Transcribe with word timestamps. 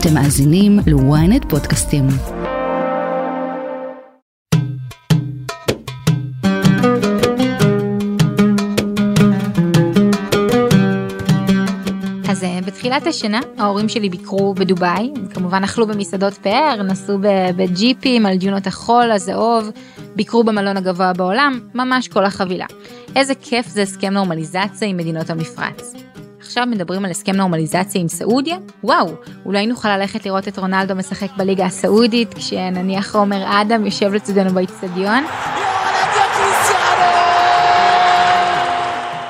אתם 0.00 0.14
מאזינים 0.14 0.78
ל-ynet 0.86 1.48
פודקאסטים. 1.48 2.06
אז 12.28 12.44
אה, 12.44 12.58
בתחילת 12.66 13.06
השנה 13.06 13.40
ההורים 13.58 13.88
שלי 13.88 14.08
ביקרו 14.08 14.54
בדובאי, 14.54 15.12
כמובן 15.34 15.64
אכלו 15.64 15.86
במסעדות 15.86 16.34
פאר, 16.34 16.82
נסעו 16.82 17.18
בג'יפים 17.56 18.26
על 18.26 18.36
דיונות 18.36 18.66
החול, 18.66 19.10
הזהוב, 19.10 19.70
ביקרו 20.16 20.44
במלון 20.44 20.76
הגבוה 20.76 21.12
בעולם, 21.12 21.60
ממש 21.74 22.08
כל 22.08 22.24
החבילה. 22.24 22.66
איזה 23.16 23.34
כיף 23.34 23.66
זה 23.66 23.82
הסכם 23.82 24.12
נורמליזציה 24.12 24.88
עם 24.88 24.96
מדינות 24.96 25.30
המפרץ. 25.30 25.94
עכשיו 26.48 26.66
מדברים 26.66 27.04
על 27.04 27.10
הסכם 27.10 27.36
נורמליזציה 27.36 28.00
עם 28.00 28.08
סעודיה? 28.08 28.56
וואו, 28.84 29.14
אולי 29.44 29.66
נוכל 29.66 29.96
ללכת 29.96 30.26
לראות 30.26 30.48
את 30.48 30.58
רונלדו 30.58 30.94
משחק 30.94 31.28
בליגה 31.36 31.66
הסעודית, 31.66 32.34
כשנניח 32.34 33.16
עומר 33.16 33.60
אדם 33.62 33.86
יושב 33.86 34.12
לצדנו 34.12 34.50
באיצטדיון? 34.50 35.24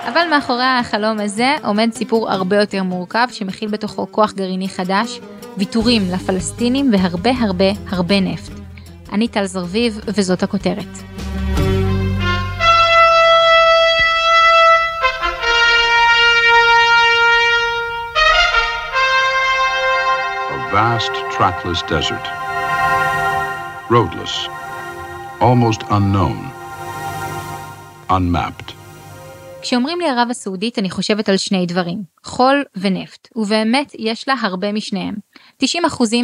אבל 0.08 0.26
מאחורי 0.30 0.64
החלום 0.64 1.20
הזה 1.20 1.56
עומד 1.64 1.90
סיפור 1.92 2.30
הרבה 2.30 2.56
יותר 2.56 2.82
מורכב 2.82 3.28
שמכיל 3.32 3.68
בתוכו 3.68 4.06
כוח 4.10 4.32
גרעיני 4.32 4.68
חדש, 4.68 5.20
ויתורים 5.56 6.02
לפלסטינים 6.12 6.92
והרבה 6.92 7.30
הרבה 7.40 7.70
הרבה 7.88 8.20
נפט. 8.20 8.52
אני 9.12 9.28
טל 9.28 9.44
זרביב 9.46 10.00
וזאת 10.06 10.42
הכותרת. 10.42 11.07
Vast, 20.78 21.14
trackless 21.36 21.80
desert. 21.92 22.26
Roadless. 23.94 24.34
Almost 25.48 25.80
unknown. 25.98 26.38
Unmapped. 28.10 28.72
כשאומרים 29.62 30.00
לי 30.00 30.08
ערב 30.08 30.28
הסעודית 30.30 30.78
אני 30.78 30.90
חושבת 30.90 31.28
על 31.28 31.36
שני 31.36 31.66
דברים, 31.66 32.02
חול 32.24 32.64
ונפט, 32.76 33.28
ובאמת 33.36 33.92
יש 33.98 34.28
לה 34.28 34.34
הרבה 34.40 34.72
משניהם. 34.72 35.14
90% 35.64 35.66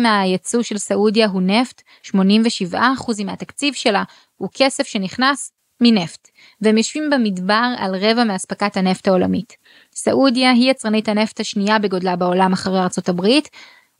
מהייצוא 0.00 0.62
של 0.62 0.78
סעודיה 0.78 1.26
הוא 1.26 1.42
נפט, 1.42 1.82
87% 2.06 3.24
מהתקציב 3.24 3.74
שלה 3.74 4.02
הוא 4.36 4.48
כסף 4.54 4.86
שנכנס 4.86 5.52
מנפט, 5.80 6.28
והם 6.60 6.78
יושבים 6.78 7.10
במדבר 7.10 7.74
על 7.78 7.94
רבע 7.96 8.24
מאספקת 8.24 8.76
הנפט 8.76 9.08
העולמית. 9.08 9.56
סעודיה 9.94 10.50
היא 10.50 10.70
יצרנית 10.70 11.08
הנפט 11.08 11.40
השנייה 11.40 11.78
בגודלה 11.78 12.16
בעולם 12.16 12.52
אחרי 12.52 12.78
ארצות 12.78 13.08
הברית, 13.08 13.48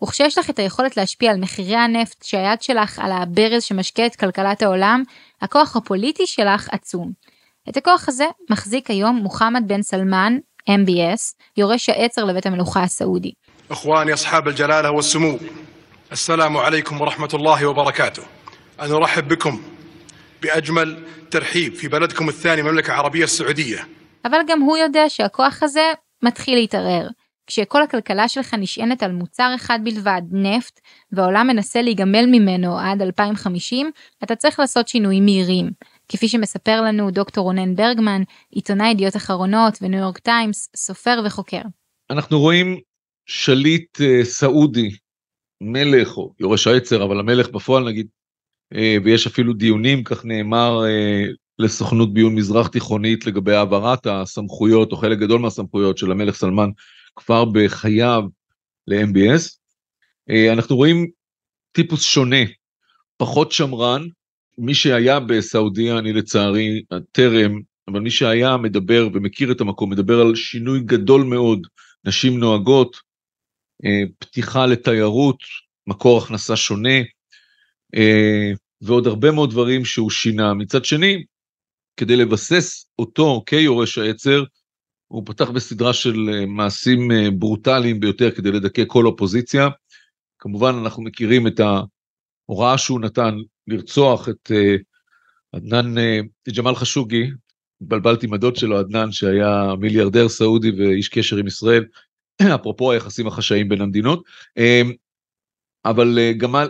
וכשיש 0.05 0.39
לך 0.39 0.51
את 0.51 0.59
היכולת 0.59 0.97
להשפיע 0.97 1.31
על 1.31 1.37
מחירי 1.37 1.77
הנפט 1.77 2.23
שהיד 2.23 2.63
שלך 2.63 2.99
על 2.99 3.13
הברז 3.13 3.63
שמשקה 3.63 4.07
את 4.07 4.17
כלכלת 4.17 4.63
העולם, 4.63 5.03
הכוח 5.43 5.77
הפוליטי 5.77 6.27
שלך 6.27 6.69
עצום. 6.73 7.13
את 7.69 7.77
הכוח 7.77 8.09
הזה 8.09 8.25
מחזיק 8.51 8.91
היום 8.91 9.17
מוחמד 9.17 9.63
בן 9.67 9.83
סלמן, 9.83 10.37
MBS, 10.71 11.43
יורש 11.57 11.89
העצר 11.89 12.25
לבית 12.25 12.47
המלוכה 12.47 12.83
הסעודי. 12.83 13.33
אחואני 13.69 14.15
אסחאב 14.15 14.49
אל-ג'לאלה 14.49 14.93
והסמו, 14.93 15.33
א-סלאם 16.11 16.57
עליכום 16.57 17.01
ורחמת 17.01 17.35
אללה 17.35 17.69
וברכתו. 17.71 18.23
אני 18.79 18.93
ארחב 18.93 19.21
בכם 19.21 19.57
באג'מל 20.43 20.97
תרחיב 21.29 21.75
פי 21.75 21.89
בלדכם 21.89 22.29
א-ת'אני, 22.29 22.63
ממלכה 22.63 22.95
ערבייה 22.95 23.27
סעודיה. 23.27 23.85
אבל 24.25 24.39
גם 24.47 24.61
הוא 24.61 24.77
יודע 24.77 25.09
שהכוח 25.09 25.63
הזה 25.63 25.93
מתחיל 26.23 26.55
להתערער. 26.55 27.09
כשכל 27.47 27.83
הכלכלה 27.83 28.29
שלך 28.29 28.55
נשענת 28.55 29.03
על 29.03 29.13
מוצר 29.13 29.53
אחד 29.55 29.79
בלבד, 29.85 30.23
נפט, 30.31 30.81
והעולם 31.13 31.47
מנסה 31.47 31.83
להיגמל 31.83 32.27
ממנו 32.27 32.79
עד 32.79 33.03
2050, 33.03 33.91
אתה 34.25 34.37
צריך 34.37 34.61
לעשות 34.61 34.89
שינויים 34.89 35.25
מהירים. 35.25 35.71
כפי 36.09 36.29
שמספר 36.29 36.83
לנו 36.83 37.11
דוקטור 37.11 37.45
רונן 37.45 37.75
ברגמן, 37.75 38.23
עיתונאי 38.51 38.91
ידיעות 38.91 39.17
אחרונות 39.17 39.79
וניו 39.83 40.01
יורק 40.01 40.19
טיימס, 40.19 40.69
סופר 40.77 41.23
וחוקר. 41.27 41.63
אנחנו 42.11 42.41
רואים 42.41 42.81
שליט 43.27 44.01
אה, 44.01 44.25
סעודי, 44.25 44.91
מלך 45.61 46.17
או 46.17 46.33
יורש 46.41 46.67
העצר, 46.67 47.05
אבל 47.05 47.21
המלך 47.21 47.49
בפועל 47.49 47.85
נגיד, 47.85 48.07
אה, 48.75 48.97
ויש 49.05 49.27
אפילו 49.27 49.53
דיונים, 49.53 50.05
כך 50.05 50.25
נאמר, 50.25 50.85
אה, 50.85 51.25
לסוכנות 51.59 52.15
ביון 52.15 52.35
מזרח 52.35 52.67
תיכונית 52.67 53.27
לגבי 53.27 53.55
העברת 53.55 54.07
הסמכויות, 54.07 54.93
או 54.93 54.97
חלק 54.97 55.19
גדול 55.19 55.41
מהסמכויות 55.41 55.99
של 55.99 56.11
המלך 56.11 56.35
סלמן 56.35 56.71
כבר 57.17 57.45
בחייו 57.45 58.23
ל-MBS. 58.87 59.59
אה, 60.31 60.53
אנחנו 60.53 60.77
רואים 60.77 61.11
טיפוס 61.73 62.03
שונה, 62.03 62.45
פחות 63.17 63.53
שמרן, 63.53 64.03
מי 64.59 64.75
שהיה 64.75 65.21
בסעודיה, 65.21 65.99
אני 65.99 66.13
לצערי 66.13 66.83
טרם, 67.13 67.61
אבל 67.89 68.01
מי 68.01 68.11
שהיה 68.11 68.57
מדבר 68.57 69.09
ומכיר 69.15 69.53
את 69.53 69.61
המקום, 69.61 69.91
מדבר 69.91 70.21
על 70.21 70.35
שינוי 70.35 70.81
גדול 70.81 71.25
מאוד, 71.25 71.67
נשים 72.05 72.39
נוהגות, 72.39 72.97
אה, 73.85 74.03
פתיחה 74.19 74.67
לתיירות, 74.67 75.39
מקור 75.87 76.19
הכנסה 76.19 76.57
שונה, 76.57 76.99
אה, 77.95 78.53
ועוד 78.81 79.07
הרבה 79.07 79.31
מאוד 79.31 79.51
דברים 79.51 79.85
שהוא 79.85 80.11
שינה. 80.11 80.55
מצד 80.55 80.85
שני, 80.85 81.25
כדי 81.97 82.17
לבסס 82.17 82.87
אותו 82.99 83.43
כיורש 83.47 83.99
העצר, 83.99 84.45
הוא 85.09 85.23
פתח 85.27 85.51
בסדרה 85.51 85.93
של 85.93 86.31
אה, 86.33 86.47
מעשים 86.47 87.13
אה, 87.13 87.31
ברוטליים 87.31 88.01
ביותר 88.01 88.31
כדי 88.31 88.53
לדכא 88.53 88.83
כל 88.87 89.07
אופוזיציה. 89.07 89.69
כמובן 90.39 90.75
אנחנו 90.75 91.03
מכירים 91.03 91.47
את 91.47 91.61
ההוראה 91.61 92.79
שהוא 92.79 93.01
נתן 93.01 93.35
לרצוח 93.67 94.29
את 94.29 94.51
אה, 94.55 94.77
עדנאן, 95.53 95.95
ג'מאל 96.57 96.75
חשוגי, 96.75 97.31
התבלבלתי 97.83 98.27
עם 98.27 98.33
הדוד 98.33 98.57
שלו, 98.57 98.79
עדנאן, 98.79 99.13
שהיה 99.13 99.75
מיליארדר 99.81 100.29
סעודי 100.29 100.71
ואיש 100.71 101.09
קשר 101.09 101.37
עם 101.37 101.47
ישראל, 101.47 101.85
אפרופו 102.55 102.93
היחסים 102.93 103.27
החשאיים 103.27 103.69
בין 103.69 103.81
המדינות. 103.81 104.25
אבל 105.85 106.19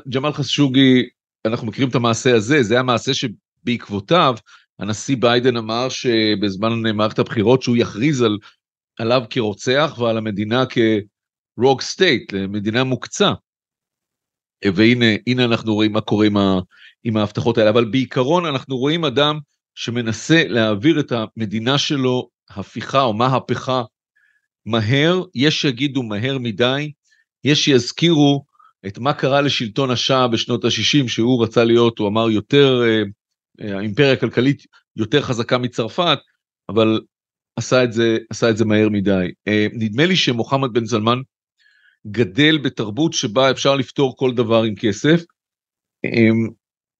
ג'מאל 0.08 0.32
חשוגי, 0.32 1.08
אנחנו 1.44 1.66
מכירים 1.66 1.88
את 1.88 1.94
המעשה 1.94 2.36
הזה, 2.36 2.62
זה 2.62 2.74
היה 2.74 2.82
מעשה 2.82 3.12
שבעקבותיו 3.14 4.34
הנשיא 4.78 5.16
ביידן 5.20 5.56
אמר 5.56 5.88
שבזמן 5.88 6.72
מערכת 6.94 7.18
הבחירות 7.18 7.62
שהוא 7.62 7.76
יכריז 7.76 8.22
על, 8.22 8.38
עליו 8.98 9.22
כרוצח 9.30 9.94
ועל 9.98 10.18
המדינה 10.18 10.64
כ 10.66 10.99
rogue 10.99 11.80
state, 11.80 12.34
מדינה 12.34 12.84
מוקצה. 12.84 13.32
והנה 14.74 15.06
הנה 15.26 15.44
אנחנו 15.44 15.74
רואים 15.74 15.92
מה 15.92 16.00
קורה 16.00 16.26
עם, 16.26 16.36
ה, 16.36 16.60
עם 17.04 17.16
ההבטחות 17.16 17.58
האלה, 17.58 17.70
אבל 17.70 17.84
בעיקרון 17.84 18.46
אנחנו 18.46 18.76
רואים 18.76 19.04
אדם 19.04 19.38
שמנסה 19.74 20.42
להעביר 20.48 21.00
את 21.00 21.12
המדינה 21.12 21.78
שלו 21.78 22.28
הפיכה 22.50 23.02
או 23.02 23.12
מהפכה 23.12 23.82
מהר, 24.66 25.22
יש 25.34 25.60
שיגידו 25.60 26.02
מהר 26.02 26.38
מדי, 26.38 26.92
יש 27.44 27.64
שיזכירו 27.64 28.44
את 28.86 28.98
מה 28.98 29.12
קרה 29.12 29.40
לשלטון 29.40 29.90
השאה 29.90 30.28
בשנות 30.28 30.64
ה-60, 30.64 31.08
שהוא 31.08 31.44
רצה 31.44 31.64
להיות, 31.64 31.98
הוא 31.98 32.08
אמר 32.08 32.30
יותר 32.30 32.82
האימפריה 33.60 34.12
הכלכלית 34.12 34.62
יותר 34.96 35.22
חזקה 35.22 35.58
מצרפת, 35.58 36.18
אבל 36.68 37.00
עשה 37.56 37.84
את 37.84 37.92
זה, 37.92 38.18
עשה 38.30 38.50
את 38.50 38.56
זה 38.56 38.64
מהר 38.64 38.88
מדי. 38.88 39.26
נדמה 39.72 40.06
לי 40.06 40.16
שמוחמד 40.16 40.72
בן 40.72 40.84
זלמן 40.84 41.18
גדל 42.06 42.58
בתרבות 42.58 43.12
שבה 43.12 43.50
אפשר 43.50 43.76
לפתור 43.76 44.16
כל 44.16 44.34
דבר 44.34 44.62
עם 44.62 44.74
כסף. 44.74 45.22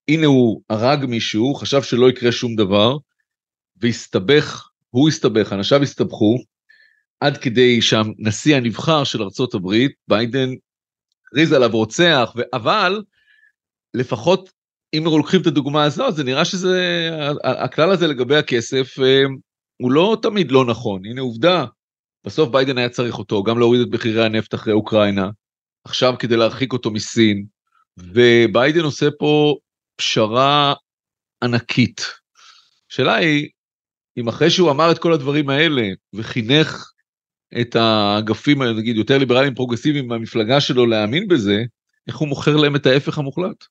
הנה 0.08 0.26
הוא 0.26 0.62
הרג 0.70 1.04
מישהו, 1.04 1.54
חשב 1.54 1.82
שלא 1.82 2.10
יקרה 2.10 2.32
שום 2.32 2.56
דבר, 2.56 2.96
והסתבך, 3.76 4.70
הוא 4.90 5.08
הסתבך, 5.08 5.52
אנשיו 5.52 5.82
הסתבכו, 5.82 6.38
עד 7.20 7.36
כדי 7.36 7.82
שהנשיא 7.82 8.56
הנבחר 8.56 9.04
של 9.04 9.22
ארצות 9.22 9.54
הברית, 9.54 9.92
ביידן, 10.08 10.48
הכריז 11.26 11.52
עליו 11.52 11.70
רוצח, 11.70 12.34
אבל 12.52 13.02
לפחות 13.94 14.50
אם 14.98 15.04
לוקחים 15.04 15.40
את 15.40 15.46
הדוגמה 15.46 15.84
הזאת, 15.84 16.16
זה 16.16 16.24
נראה 16.24 16.44
שזה, 16.44 17.10
הכלל 17.44 17.90
הזה 17.90 18.06
לגבי 18.06 18.36
הכסף, 18.36 18.94
הוא 19.82 19.92
לא 19.92 20.16
תמיד 20.22 20.52
לא 20.52 20.64
נכון. 20.64 21.06
הנה 21.06 21.20
עובדה, 21.20 21.64
בסוף 22.26 22.48
ביידן 22.48 22.78
היה 22.78 22.88
צריך 22.88 23.18
אותו, 23.18 23.42
גם 23.42 23.58
להוריד 23.58 23.80
את 23.80 23.94
מחירי 23.94 24.24
הנפט 24.24 24.54
אחרי 24.54 24.72
אוקראינה, 24.72 25.30
עכשיו 25.84 26.14
כדי 26.18 26.36
להרחיק 26.36 26.72
אותו 26.72 26.90
מסין, 26.90 27.46
וביידן 27.98 28.80
עושה 28.80 29.08
פה 29.18 29.56
פשרה 29.96 30.74
ענקית. 31.42 32.00
השאלה 32.90 33.14
היא, 33.14 33.48
אם 34.16 34.28
אחרי 34.28 34.50
שהוא 34.50 34.70
אמר 34.70 34.90
את 34.90 34.98
כל 34.98 35.12
הדברים 35.12 35.50
האלה, 35.50 35.88
וחינך 36.14 36.90
את 37.60 37.76
האגפים, 37.76 38.62
נגיד, 38.62 38.96
יותר 38.96 39.18
ליברליים 39.18 39.54
פרוגרסיביים 39.54 40.08
מהמפלגה 40.08 40.60
שלו 40.60 40.86
להאמין 40.86 41.28
בזה, 41.28 41.62
איך 42.08 42.16
הוא 42.16 42.28
מוכר 42.28 42.56
להם 42.56 42.76
את 42.76 42.86
ההפך 42.86 43.18
המוחלט? 43.18 43.64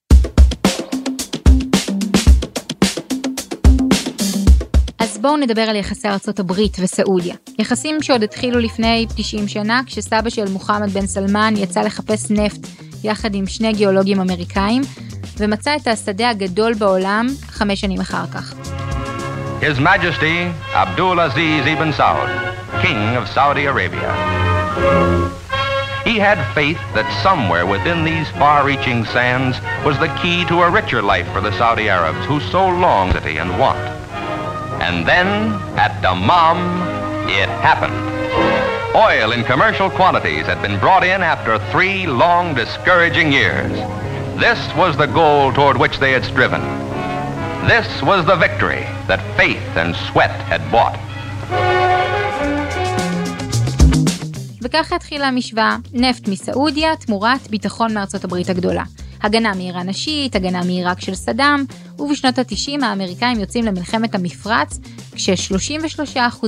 בואו 5.24 5.38
נדבר 5.38 5.62
על 5.62 5.76
יחסי 5.76 6.08
ארצות 6.08 6.40
הברית 6.40 6.78
וסעודיה. 6.80 7.36
יחסים 7.60 8.02
שעוד 8.02 8.24
התחילו 8.24 8.60
לפני 8.60 9.06
90 9.16 9.48
שנה, 9.48 9.82
כשסבא 9.86 10.30
של 10.30 10.50
מוחמד 10.50 10.90
בן 10.90 11.06
סלמן 11.06 11.54
יצא 11.58 11.82
לחפש 11.82 12.32
נפט 12.32 12.68
יחד 13.04 13.36
עם 13.36 13.48
שני 13.48 13.74
גיאולוגים 13.74 14.20
אמריקאים, 14.22 14.82
ומצא 15.38 15.76
את 15.76 15.88
השדה 15.88 16.30
הגדול 16.30 16.74
בעולם 16.74 17.28
חמש 17.48 17.82
שנים 17.82 18.02
אחר 18.02 18.24
כך. 18.34 18.54
His 19.62 19.80
Majesty 19.80 20.52
Abdul 20.74 21.20
Aziz 21.20 21.66
Ibn 21.76 21.92
Saud, 22.00 22.30
King 22.82 23.16
of 23.20 23.28
Saudi 23.36 23.66
Arabia. 23.66 24.12
He 26.06 26.16
had 26.20 26.40
faith 26.54 26.82
that 26.96 27.08
somewhere 27.26 27.66
within 27.66 28.00
these 28.04 28.28
far-reaching 28.42 29.06
sands 29.16 29.56
was 29.88 29.96
the 30.04 30.12
key 30.22 30.40
to 30.52 30.56
a 30.66 30.70
richer 30.80 31.02
life 31.14 31.28
for 31.34 31.42
the 31.48 31.54
Saudi 31.60 31.88
Arabs 31.98 32.24
who 32.30 32.38
so 32.56 32.64
long 32.86 33.06
city 33.14 33.38
and 33.44 33.52
want. 33.64 33.84
And 34.87 35.07
then, 35.07 35.27
at 35.77 35.93
Dammam, 36.03 36.59
it 37.29 37.49
happened. 37.69 37.99
Oil 38.95 39.33
in 39.33 39.45
commercial 39.45 39.91
quantities 39.91 40.47
had 40.47 40.61
been 40.63 40.79
brought 40.81 41.05
in 41.05 41.23
after 41.23 41.59
three 41.73 42.07
long, 42.07 42.55
discouraging 42.55 43.33
years. 43.33 43.73
This 44.47 44.61
was 44.77 44.97
the 44.97 45.07
goal 45.07 45.53
toward 45.53 45.77
which 45.77 45.99
they 45.99 46.13
had 46.13 46.25
striven. 46.25 46.63
This 47.67 47.89
was 48.03 48.25
the 48.25 48.37
victory 48.37 48.85
that 49.11 49.21
faith 49.37 49.77
and 49.77 49.95
sweat 50.09 50.35
had 50.53 50.63
bought. 50.71 50.99
וככה 54.63 54.97
התחילה 54.97 55.29
המשוואה, 55.29 55.77
נפט 55.93 56.29
מסעודיה 56.29 56.97
תמורת 56.97 57.51
ביטחון 57.51 57.95
מארצות 57.95 58.25
הברית 58.25 58.51
הגדולה. 58.51 58.83
הגנה 59.24 59.54
מאיראן 59.54 59.90
השיעית, 59.90 60.36
הגנה 60.36 60.64
מעיראק 60.64 61.00
של 61.00 61.16
סדאם, 61.16 61.64
ובשנות 62.00 62.40
ה-90 62.40 62.86
האמריקאים 62.86 63.40
יוצאים 63.40 63.66
למלחמת 63.66 64.16
המפרץ, 64.16 64.80
כש-33% 65.16 66.46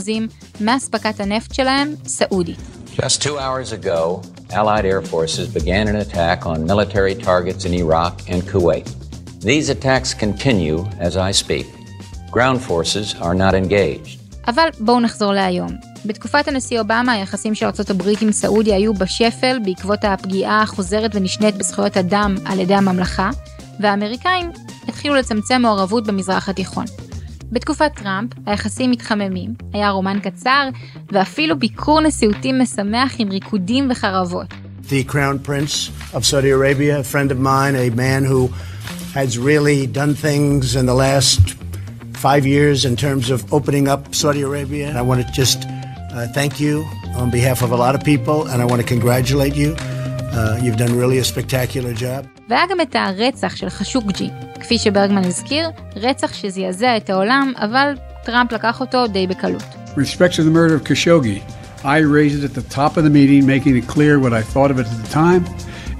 מאספקת 0.62 1.19
הנפט 1.19 1.54
שלהם 1.54 1.95
סעודית. 2.06 2.60
Just 2.95 3.22
two 3.22 3.38
hours 3.38 3.74
ago, 3.74 4.22
Allied 4.51 4.86
air 4.86 5.01
forces 5.01 5.48
began 5.50 5.88
an 5.88 5.98
attack 5.98 6.45
on 6.45 6.66
military 6.66 7.13
targets 7.13 7.66
in 7.66 7.74
Iraq 7.74 8.13
and 8.30 8.42
Kuwait. 8.44 8.88
These 9.42 9.69
attacks 9.69 10.13
continue 10.13 10.80
as 11.00 11.18
I 11.18 11.31
speak. 11.31 11.68
Ground 12.31 12.62
forces 12.62 13.16
are 13.25 13.36
not 13.36 13.54
engaged. 13.54 14.25
אבל 14.47 14.68
בואו 14.80 15.00
נחזור 15.00 15.33
להיום. 15.33 15.69
בתקופת 16.06 16.47
הנשיא 16.47 16.80
אובמה 16.80 17.12
היחסים 17.12 17.56
של 17.56 17.65
ארה"ב 17.65 18.09
עם 18.21 18.31
סעודיה 18.31 18.75
היו 18.75 18.94
בשפל 18.94 19.59
בעקבות 19.65 20.00
הפגיעה 20.03 20.62
החוזרת 20.62 21.12
ונשנית 21.15 21.56
בזכויות 21.56 21.97
אדם 21.97 22.36
על 22.45 22.59
ידי 22.59 22.75
הממלכה, 22.75 23.30
והאמריקאים 23.80 24.51
התחילו 24.88 25.15
לצמצם 25.15 25.62
מעורבות 25.62 26.07
במזרח 26.07 26.50
התיכון. 26.50 26.86
בתקופת 27.51 27.92
טראמפ 27.95 28.30
היחסים 28.45 28.92
מתחממים, 28.92 29.53
היה 29.74 29.89
רומן 29.89 30.19
קצר, 30.19 30.69
ואפילו 31.12 31.59
ביקור 31.59 32.01
נשיאותי 32.01 32.51
משמח 32.51 33.15
עם 33.18 33.30
ריקודים 33.30 33.88
וחרבות. 33.92 34.47
The 34.89 35.12
Crown 35.12 35.47
Prince 35.47 35.89
of 36.13 36.25
Saudi 36.25 36.51
Arabia, 36.51 37.00
a 37.00 37.03
friend 37.03 37.31
of 37.31 37.39
mine, 37.39 37.75
a 37.75 37.89
man 37.89 38.24
who 38.24 38.50
has 39.15 39.39
really 39.39 39.88
done 39.88 40.13
things 40.13 40.75
in 40.75 40.86
the 40.86 40.94
last 40.94 41.64
five 42.25 42.46
years 42.46 42.84
in 42.84 42.96
terms 42.96 43.31
of 43.31 43.38
opening 43.52 43.88
up 43.88 44.14
Saudi 44.14 44.43
Arabia. 44.43 44.96
I 44.96 45.02
want 45.02 45.19
to 45.25 45.32
just 45.32 45.58
uh, 45.67 46.26
thank 46.34 46.61
you 46.61 46.84
on 47.17 47.31
behalf 47.31 47.62
of 47.62 47.70
a 47.72 47.76
lot 47.76 47.94
of 47.94 48.02
people, 48.05 48.46
and 48.49 48.62
I 48.62 48.64
want 48.64 48.81
to 48.82 48.87
congratulate 48.87 49.55
you. 49.55 49.75
Uh, 49.78 50.58
you've 50.62 50.76
done 50.76 50.96
really 50.96 51.19
a 51.19 51.25
spectacular 51.25 51.93
job. 51.94 52.26
והיה 52.49 52.67
גם 52.70 52.81
את 52.81 52.96
הרצח 52.96 53.56
של 53.56 53.69
חשוקג'י, 53.70 54.31
כפי 54.61 54.78
שברגמן 54.78 55.25
הזכיר, 55.25 55.70
רצח 55.96 56.34
שזעזע 56.34 56.96
את 56.96 57.11
העולם, 57.11 57.52
אבל 57.56 57.94
טראמפ 58.25 58.52
לקח 58.52 58.81
אותו 58.81 59.06
די 59.06 59.26
בקלות. 59.26 59.62
With 59.62 59.99
respect 59.99 60.34
to 60.34 60.43
the 60.43 60.50
murder 60.50 60.75
of 60.75 60.84
Khashoggi, 60.84 61.43
I 61.84 61.99
raised 61.99 62.38
it 62.38 62.44
at 62.44 62.55
the 62.55 62.69
top 62.69 62.96
of 62.96 63.05
the 63.05 63.11
meeting, 63.11 63.46
making 63.46 63.76
it 63.76 63.87
clear 63.88 64.19
what 64.19 64.32
I 64.32 64.43
thought 64.43 64.70
of 64.70 64.78
it 64.78 64.87
at 64.87 64.99
the 65.05 65.12
time 65.12 65.44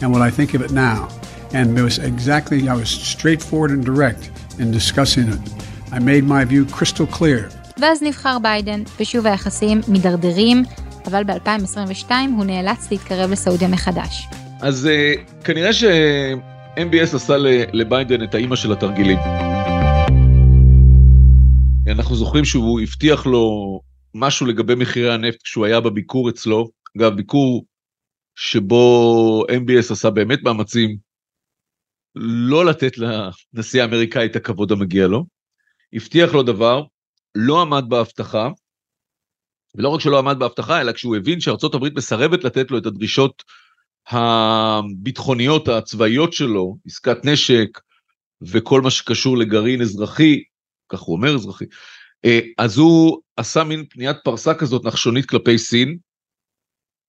and 0.01 0.13
what 0.13 0.23
I 0.23 0.31
think 0.31 0.55
of 0.55 0.61
it 0.61 0.73
now. 0.73 1.09
And 1.53 1.77
it 1.79 1.83
was 1.83 1.99
exactly, 1.99 2.69
I 2.69 2.75
was 2.75 2.91
straightforward 2.91 3.71
and 3.71 3.85
direct 3.85 4.31
in 4.59 4.71
discussing 4.71 5.29
it. 5.29 5.41
I 5.96 6.00
made 6.00 6.26
my 6.26 6.44
view 6.44 6.66
crystal 6.78 7.08
clear. 7.18 7.56
ואז 7.82 8.04
נבחר 8.04 8.38
ביידן, 8.42 8.84
ושוב 9.00 9.28
היחסים 9.28 9.82
מידרדרים, 9.88 10.64
אבל 11.06 11.24
ב-2022 11.24 12.12
הוא 12.38 12.46
נאלץ 12.46 12.92
להתקרב 12.92 13.32
לסעודיה 13.32 13.68
מחדש. 13.68 14.28
אז 14.62 14.88
uh, 14.88 15.44
כנראה 15.44 15.74
ש-MBS 15.74 17.16
עשה 17.16 17.38
לביידן 17.74 18.24
את 18.24 18.36
האימא 18.36 18.56
של 18.56 18.72
התרגילים. 18.72 19.18
אנחנו 21.88 22.16
זוכרים 22.16 22.46
שהוא 22.46 22.82
הבטיח 22.82 23.26
לו 23.26 23.80
משהו 24.16 24.46
לגבי 24.46 24.76
מחירי 24.76 25.14
הנפט 25.14 25.42
כשהוא 25.44 25.66
היה 25.66 25.80
בביקור 25.80 26.30
אצלו, 26.30 26.70
אגב 26.98 27.16
ביקור 27.16 27.66
שבו 28.36 29.44
MBS 29.50 29.92
עשה 29.92 30.10
באמת 30.10 30.44
מאמצים 30.44 30.98
לא 32.16 32.66
לתת 32.66 32.92
לנשיא 32.98 33.82
האמריקאי 33.82 34.26
את 34.26 34.36
הכבוד 34.36 34.72
המגיע 34.72 35.08
לו, 35.08 35.35
הבטיח 35.94 36.34
לו 36.34 36.44
דבר, 36.44 36.84
לא 37.36 37.62
עמד 37.62 37.84
בהבטחה, 37.90 38.50
ולא 39.76 39.90
רק 39.90 40.02
שלא 40.02 40.20
עמד 40.20 40.40
בהבטחה, 40.40 40.82
אלא 40.82 40.92
כשהוא 40.92 41.16
הבין 41.16 41.40
שארצות 41.40 41.76
הברית 41.76 41.94
מסרבת 41.96 42.44
לתת 42.44 42.72
לו 42.72 42.78
את 42.78 42.86
הדרישות 42.86 43.44
הביטחוניות 44.08 45.68
הצבאיות 45.68 46.34
שלו, 46.34 46.78
עסקת 46.86 47.26
נשק 47.26 47.80
וכל 48.42 48.82
מה 48.82 48.92
שקשור 48.92 49.38
לגרעין 49.38 49.82
אזרחי, 49.82 50.44
כך 50.90 51.00
הוא 51.00 51.16
אומר 51.16 51.36
אזרחי, 51.36 51.66
אה, 52.26 52.40
אז 52.58 52.78
הוא 52.78 53.22
עשה 53.38 53.64
מין 53.64 53.86
פניית 53.90 54.18
פרסה 54.24 54.54
כזאת 54.54 54.86
נחשונית 54.86 55.26
כלפי 55.26 55.58
סין. 55.58 55.98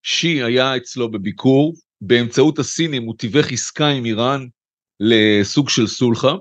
שי 0.02 0.42
היה 0.42 0.76
אצלו 0.76 1.10
בביקור, 1.10 1.74
באמצעות 2.00 2.58
הסינים 2.58 3.02
הוא 3.02 3.14
תיווך 3.18 3.52
עסקה 3.52 3.88
עם 3.88 4.04
איראן 4.04 4.46
לסוג 5.00 5.68
של 5.68 5.86
סולחה. 5.86 6.32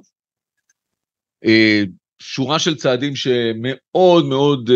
אה, 2.21 2.25
שורה 2.25 2.59
של 2.59 2.75
צעדים 2.75 3.15
שמאוד 3.15 4.25
מאוד 4.25 4.69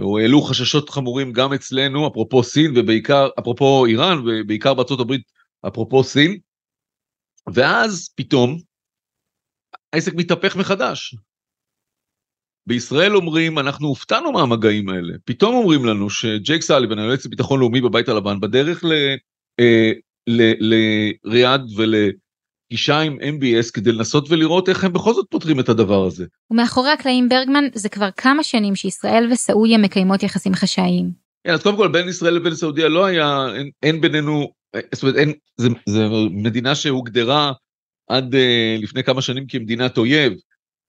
או 0.00 0.18
העלו 0.18 0.42
חששות 0.42 0.90
חמורים 0.90 1.32
גם 1.32 1.52
אצלנו, 1.52 2.08
אפרופו 2.08 2.42
סין 2.42 2.72
ובעיקר, 2.76 3.28
אפרופו 3.38 3.86
איראן 3.86 4.18
ובעיקר 4.18 4.74
בארצות 4.74 5.00
הברית, 5.00 5.22
אפרופו 5.68 6.04
סין. 6.04 6.38
ואז 7.54 8.08
פתאום 8.16 8.58
העסק 9.92 10.12
מתהפך 10.14 10.56
מחדש. 10.56 11.14
בישראל 12.66 13.16
אומרים, 13.16 13.58
אנחנו 13.58 13.88
הופתענו 13.88 14.32
מהמגעים 14.32 14.88
האלה. 14.88 15.14
פתאום 15.24 15.54
אומרים 15.54 15.84
לנו 15.84 16.10
שג'ייק 16.10 16.62
סאליבן, 16.62 16.98
היועץ 16.98 17.26
לביטחון 17.26 17.60
לאומי 17.60 17.80
בבית 17.80 18.08
הלבן, 18.08 18.40
בדרך 18.40 18.84
לריאד 20.26 21.60
אה, 21.60 22.08
ולפגישה 22.74 23.00
עם 23.00 23.18
MBS 23.20 23.72
כדי 23.72 23.92
לנסות 23.92 24.30
ולראות 24.30 24.68
איך 24.68 24.84
הם 24.84 24.92
בכל 24.92 25.14
זאת 25.14 25.26
פותרים 25.30 25.60
את 25.60 25.68
הדבר 25.68 26.06
הזה. 26.06 26.26
ומאחורי 26.50 26.90
הקלעים 26.90 27.28
ברגמן 27.28 27.64
זה 27.74 27.88
כבר 27.88 28.10
כמה 28.16 28.42
שנים 28.42 28.76
שישראל 28.76 29.28
וסעודיה 29.32 29.78
מקיימות 29.78 30.22
יחסים 30.22 30.54
חשאיים. 30.54 31.10
כן, 31.46 31.52
אז 31.52 31.62
קודם 31.62 31.76
כל 31.76 31.88
בין 31.88 32.08
ישראל 32.08 32.34
לבין 32.34 32.54
סעודיה 32.54 32.88
לא 32.88 33.04
היה, 33.04 33.46
אין, 33.54 33.70
אין 33.82 34.00
בינינו, 34.00 34.48
זאת 34.94 35.02
אומרת, 35.02 35.16
אין, 35.16 35.32
זה, 35.56 35.68
זה 35.86 36.06
מדינה 36.30 36.74
שהוגדרה 36.74 37.52
עד 38.10 38.34
uh, 38.34 38.82
לפני 38.82 39.04
כמה 39.04 39.22
שנים 39.22 39.46
כמדינת 39.46 39.98
אויב. 39.98 40.32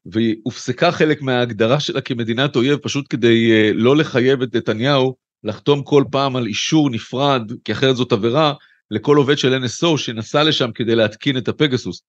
והיא 0.06 0.36
הופסקה 0.44 0.92
חלק 0.92 1.22
מההגדרה 1.22 1.80
שלה 1.80 2.02
כמדינת 2.02 2.56
אויב 2.56 2.78
פשוט 2.78 3.06
כדי 3.10 3.52
uh, 3.52 3.74
לא 3.74 3.96
לחייב 3.96 4.42
את 4.42 4.56
נתניהו 4.56 5.16
לחתום 5.44 5.84
כל 5.84 6.04
פעם 6.12 6.36
על 6.36 6.46
אישור 6.46 6.90
נפרד, 6.90 7.52
כי 7.64 7.72
אחרת 7.72 7.96
זאת 7.96 8.12
עבירה, 8.12 8.54
לכל 8.92 9.18
עובד 9.18 9.38
של 9.38 9.64
NSO 9.64 9.98
שנסע 9.98 10.44
לשם 10.44 10.72
כדי 10.76 10.96
להתקין 10.96 11.38
את 11.38 11.48
הפגסוס. 11.48 12.02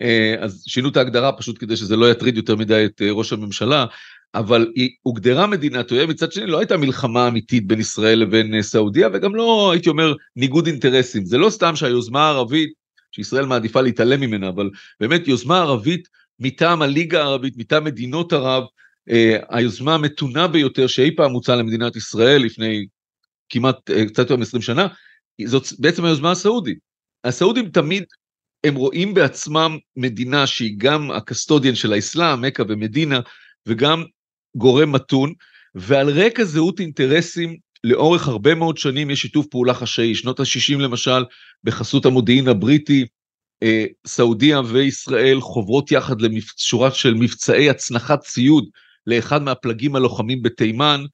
Uh, 0.00 0.44
אז 0.44 0.64
שינו 0.66 0.88
את 0.88 0.96
ההגדרה 0.96 1.32
פשוט 1.32 1.56
כדי 1.58 1.76
שזה 1.76 1.96
לא 1.96 2.10
יטריד 2.10 2.36
יותר 2.36 2.56
מדי 2.56 2.84
את 2.84 3.00
uh, 3.00 3.04
ראש 3.10 3.32
הממשלה, 3.32 3.86
אבל 4.34 4.72
היא 4.74 4.90
הוגדרה 5.02 5.46
מדינת 5.46 5.92
אויב, 5.92 6.10
מצד 6.10 6.32
שני 6.32 6.46
לא 6.46 6.58
הייתה 6.58 6.76
מלחמה 6.76 7.28
אמיתית 7.28 7.66
בין 7.66 7.80
ישראל 7.80 8.18
לבין 8.18 8.54
uh, 8.54 8.62
סעודיה, 8.62 9.08
וגם 9.12 9.34
לא, 9.34 9.70
הייתי 9.72 9.88
אומר, 9.88 10.14
ניגוד 10.36 10.66
אינטרסים. 10.66 11.24
זה 11.24 11.38
לא 11.38 11.50
סתם 11.50 11.76
שהיוזמה 11.76 12.26
הערבית, 12.26 12.72
שישראל 13.12 13.46
מעדיפה 13.46 13.80
להתעלם 13.80 14.20
ממנה, 14.20 14.48
אבל 14.48 14.70
באמת 15.00 15.28
יוזמה 15.28 15.58
ערבית 15.58 16.08
מטעם 16.40 16.82
הליגה 16.82 17.22
הערבית, 17.22 17.56
מטעם 17.56 17.84
מדינות 17.84 18.32
ערב, 18.32 18.64
אה, 19.10 19.36
היוזמה 19.48 19.94
המתונה 19.94 20.48
ביותר 20.48 20.86
שאי 20.86 21.16
פעם 21.16 21.32
הוצעה 21.32 21.56
למדינת 21.56 21.96
ישראל 21.96 22.42
לפני 22.42 22.86
כמעט 23.48 23.90
אה, 23.90 24.06
קצת 24.06 24.18
יותר 24.18 24.36
מ-20 24.36 24.60
שנה, 24.60 24.86
זאת 25.44 25.66
בעצם 25.78 26.04
היוזמה 26.04 26.30
הסעודית. 26.30 26.78
הסעודים 27.24 27.70
תמיד, 27.70 28.04
הם 28.64 28.74
רואים 28.74 29.14
בעצמם 29.14 29.78
מדינה 29.96 30.46
שהיא 30.46 30.74
גם 30.76 31.10
הקסטודיאן 31.10 31.74
של 31.74 31.92
האסלאם, 31.92 32.42
מכה 32.42 32.62
ומדינה, 32.68 33.20
וגם 33.66 34.04
גורם 34.56 34.92
מתון, 34.92 35.32
ועל 35.74 36.10
רקע 36.10 36.44
זהות 36.44 36.80
אינטרסים 36.80 37.56
לאורך 37.84 38.28
הרבה 38.28 38.54
מאוד 38.54 38.78
שנים 38.78 39.10
יש 39.10 39.20
שיתוף 39.20 39.46
פעולה 39.46 39.74
חשאי, 39.74 40.14
שנות 40.14 40.40
ה-60 40.40 40.78
למשל, 40.78 41.24
בחסות 41.64 42.06
המודיעין 42.06 42.48
הבריטי, 42.48 43.06
אה, 43.62 43.84
סעודיה 44.06 44.60
וישראל 44.60 45.40
חוברות 45.40 45.92
יחד 45.92 46.16
לשורה 46.20 46.90
של 46.90 47.14
מבצעי 47.14 47.70
הצנחת 47.70 48.20
ציוד 48.20 48.64
לאחד 49.06 49.42
מהפלגים 49.42 49.96
הלוחמים 49.96 50.42
בתימן, 50.42 51.04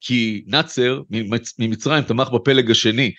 כי 0.00 0.44
נאצר 0.46 1.02
ממצרים 1.58 2.04
תמך 2.04 2.28
בפלג 2.28 2.70
השני, 2.70 3.12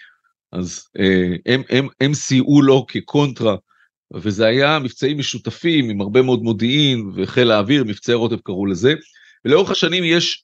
אז 0.52 0.88
אה, 1.00 1.36
הם, 1.46 1.62
הם, 1.70 1.88
הם 2.02 2.14
סייעו 2.14 2.62
לו 2.62 2.86
כקונטרה, 2.88 3.56
וזה 4.14 4.46
היה 4.46 4.80
מבצעים 4.80 5.18
משותפים 5.18 5.90
עם 5.90 6.02
הרבה 6.02 6.22
מאוד 6.22 6.44
מודיעין 6.44 7.12
וחיל 7.16 7.52
האוויר, 7.52 7.84
מבצעי 7.84 8.16
רוטב 8.16 8.40
קראו 8.40 8.66
לזה, 8.66 8.94
ולאורך 9.46 9.72
השנים 9.72 10.04
יש 10.04 10.44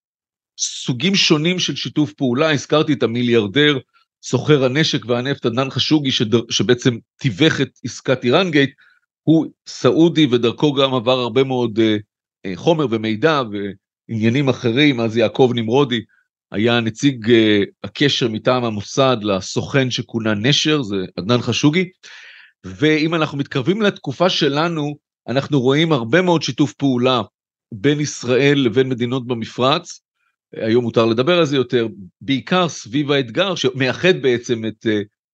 סוגים 0.59 1.15
שונים 1.15 1.59
של 1.59 1.75
שיתוף 1.75 2.13
פעולה, 2.13 2.51
הזכרתי 2.51 2.93
את 2.93 3.03
המיליארדר, 3.03 3.77
סוחר 4.23 4.65
הנשק 4.65 5.05
והנפט 5.05 5.45
עדנאן 5.45 5.69
חשוגי 5.69 6.11
שדר, 6.11 6.41
שבעצם 6.49 6.97
תיווך 7.17 7.61
את 7.61 7.69
עסקת 7.85 8.23
איראן 8.23 8.51
גייט, 8.51 8.69
הוא 9.23 9.45
סעודי 9.67 10.27
ודרכו 10.31 10.73
גם 10.73 10.93
עבר 10.93 11.19
הרבה 11.19 11.43
מאוד 11.43 11.79
אה, 11.79 11.97
אה, 12.45 12.51
חומר 12.55 12.87
ומידע 12.91 13.41
ועניינים 14.09 14.49
אחרים, 14.49 14.99
אז 14.99 15.17
יעקב 15.17 15.51
נמרודי 15.55 16.01
היה 16.51 16.79
נציג 16.79 17.31
אה, 17.31 17.59
הקשר 17.83 18.27
מטעם 18.27 18.63
המוסד 18.63 19.17
לסוכן 19.21 19.91
שכונה 19.91 20.33
נשר, 20.33 20.81
זה 20.81 20.95
עדנאן 21.17 21.41
חשוגי, 21.41 21.89
ואם 22.65 23.15
אנחנו 23.15 23.37
מתקרבים 23.37 23.81
לתקופה 23.81 24.29
שלנו, 24.29 24.97
אנחנו 25.27 25.61
רואים 25.61 25.91
הרבה 25.91 26.21
מאוד 26.21 26.41
שיתוף 26.41 26.73
פעולה 26.73 27.21
בין 27.71 27.99
ישראל 27.99 28.59
לבין 28.59 28.89
מדינות 28.89 29.27
במפרץ, 29.27 30.01
היום 30.53 30.83
מותר 30.83 31.05
לדבר 31.05 31.37
על 31.37 31.45
זה 31.45 31.55
יותר, 31.55 31.87
בעיקר 32.21 32.69
סביב 32.69 33.11
האתגר 33.11 33.55
שמאחד 33.55 34.21
בעצם 34.21 34.65
את 34.65 34.85
uh, 34.85 34.89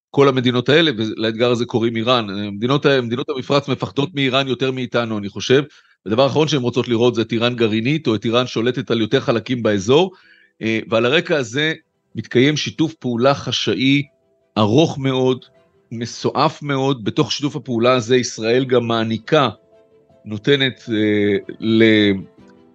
כל 0.10 0.28
המדינות 0.28 0.70
האלה, 0.70 0.92
ולאתגר 0.98 1.52
הזה 1.52 1.66
קוראים 1.66 1.96
איראן. 1.96 2.28
מדינות, 2.56 2.86
מדינות 2.86 3.30
המפרץ 3.30 3.68
מפחדות 3.68 4.10
מאיראן 4.14 4.48
יותר 4.48 4.72
מאיתנו, 4.72 5.18
אני 5.18 5.30
חושב. 5.30 5.64
הדבר 6.06 6.24
האחרון 6.24 6.48
שהן 6.48 6.62
רוצות 6.62 6.88
לראות 6.88 7.16
זה 7.16 7.22
את 7.22 7.32
איראן 7.32 7.56
גרעינית, 7.56 8.08
או 8.08 8.16
את 8.16 8.26
איראן 8.26 8.48
שולטת 8.48 8.92
על 8.92 9.02
יותר 9.02 9.20
חלקים 9.20 9.64
באזור, 9.64 10.12
uh, 10.16 10.33
ועל 10.62 11.06
הרקע 11.06 11.38
הזה 11.38 11.74
מתקיים 12.16 12.58
שיתוף 12.58 12.94
פעולה 12.94 13.34
חשאי 13.34 14.04
ארוך 14.58 14.98
מאוד, 14.98 15.46
מסועף 15.92 16.62
מאוד. 16.62 17.04
בתוך 17.04 17.32
שיתוף 17.32 17.56
הפעולה 17.56 17.94
הזה 17.94 18.16
ישראל 18.16 18.66
גם 18.66 18.88
מעניקה, 18.88 19.50
נותנת 20.26 20.80
uh, 20.80 21.54
ל... 21.60 21.84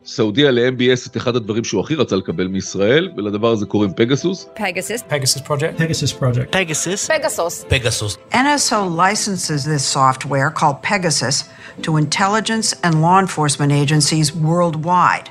סעודיה 0.09 0.51
ל-MBS 0.51 1.11
את 1.11 1.17
אחד 1.17 1.37
הדברים 1.37 1.65
שהוא 1.65 1.81
הכי 1.81 1.95
רצה 1.95 2.17
לקבל 2.17 2.47
מישראל, 2.47 3.11
ולדבר 3.17 3.51
הזה 3.51 3.67
קוראים 3.67 3.91
פגסוס. 3.97 4.49
Pegasus. 4.57 5.13
Pegasus 5.13 5.41
Project. 5.41 5.79
Pegasus 5.79 6.13
Project. 6.21 6.53
Pegasus. 6.53 7.09
Pegasus. 7.09 7.65
Pegasus. 7.71 8.17
NSO 8.33 8.81
licenses 8.97 9.65
this 9.65 9.85
software 9.97 10.51
called 10.51 10.83
Pegasus 10.83 11.45
to 11.83 11.97
intelligence 11.97 12.69
and 12.85 13.03
law 13.03 13.19
enforcement 13.21 13.73
agencies 13.83 14.27
worldwide 14.35 15.29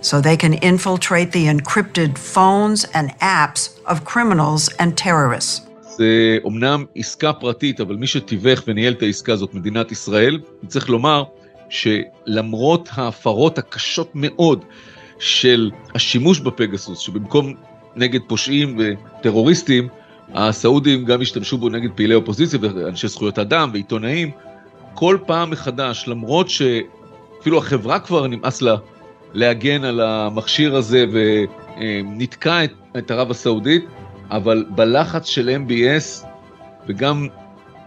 so 0.00 0.20
they 0.20 0.36
can 0.36 0.54
infiltrate 0.54 1.32
the 1.32 1.46
encrypted 1.46 2.16
phones 2.18 2.84
and 2.94 3.10
apps 3.20 3.80
of 3.86 4.04
criminals 4.04 4.68
and 4.78 4.96
terrorists. 4.96 5.68
זה 5.96 6.38
אומנם 6.44 6.84
עסקה 6.96 7.32
פרטית, 7.32 7.80
אבל 7.80 7.96
מי 7.96 8.06
שתיווך 8.06 8.62
וניהל 8.66 8.92
את 8.92 9.02
העסקה 9.02 9.32
הזאת 9.32 9.54
מדינת 9.54 9.92
ישראל, 9.92 10.40
צריך 10.66 10.90
לומר 10.90 11.24
שלמרות 11.68 12.88
ההפרות 12.92 13.58
הקשות 13.58 14.10
מאוד 14.14 14.64
של 15.18 15.70
השימוש 15.94 16.40
בפגסוס, 16.40 16.98
שבמקום 16.98 17.54
נגד 17.96 18.20
פושעים 18.26 18.78
וטרוריסטים, 18.78 19.88
הסעודים 20.34 21.04
גם 21.04 21.20
השתמשו 21.20 21.58
בו 21.58 21.68
נגד 21.68 21.90
פעילי 21.94 22.14
אופוזיציה 22.14 22.58
ואנשי 22.62 23.08
זכויות 23.08 23.38
אדם 23.38 23.70
ועיתונאים, 23.72 24.30
כל 24.94 25.18
פעם 25.26 25.50
מחדש, 25.50 26.04
למרות 26.06 26.48
שאפילו 26.48 27.58
החברה 27.58 27.98
כבר 27.98 28.26
נמאס 28.26 28.62
לה 28.62 28.76
להגן 29.34 29.84
על 29.84 30.00
המכשיר 30.00 30.76
הזה 30.76 31.04
ונתקע 31.12 32.64
את, 32.64 32.72
את 32.98 33.10
ערב 33.10 33.30
הסעודית, 33.30 33.84
אבל 34.30 34.64
בלחץ 34.70 35.26
של 35.26 35.56
MBS 35.66 36.26
וגם 36.86 37.26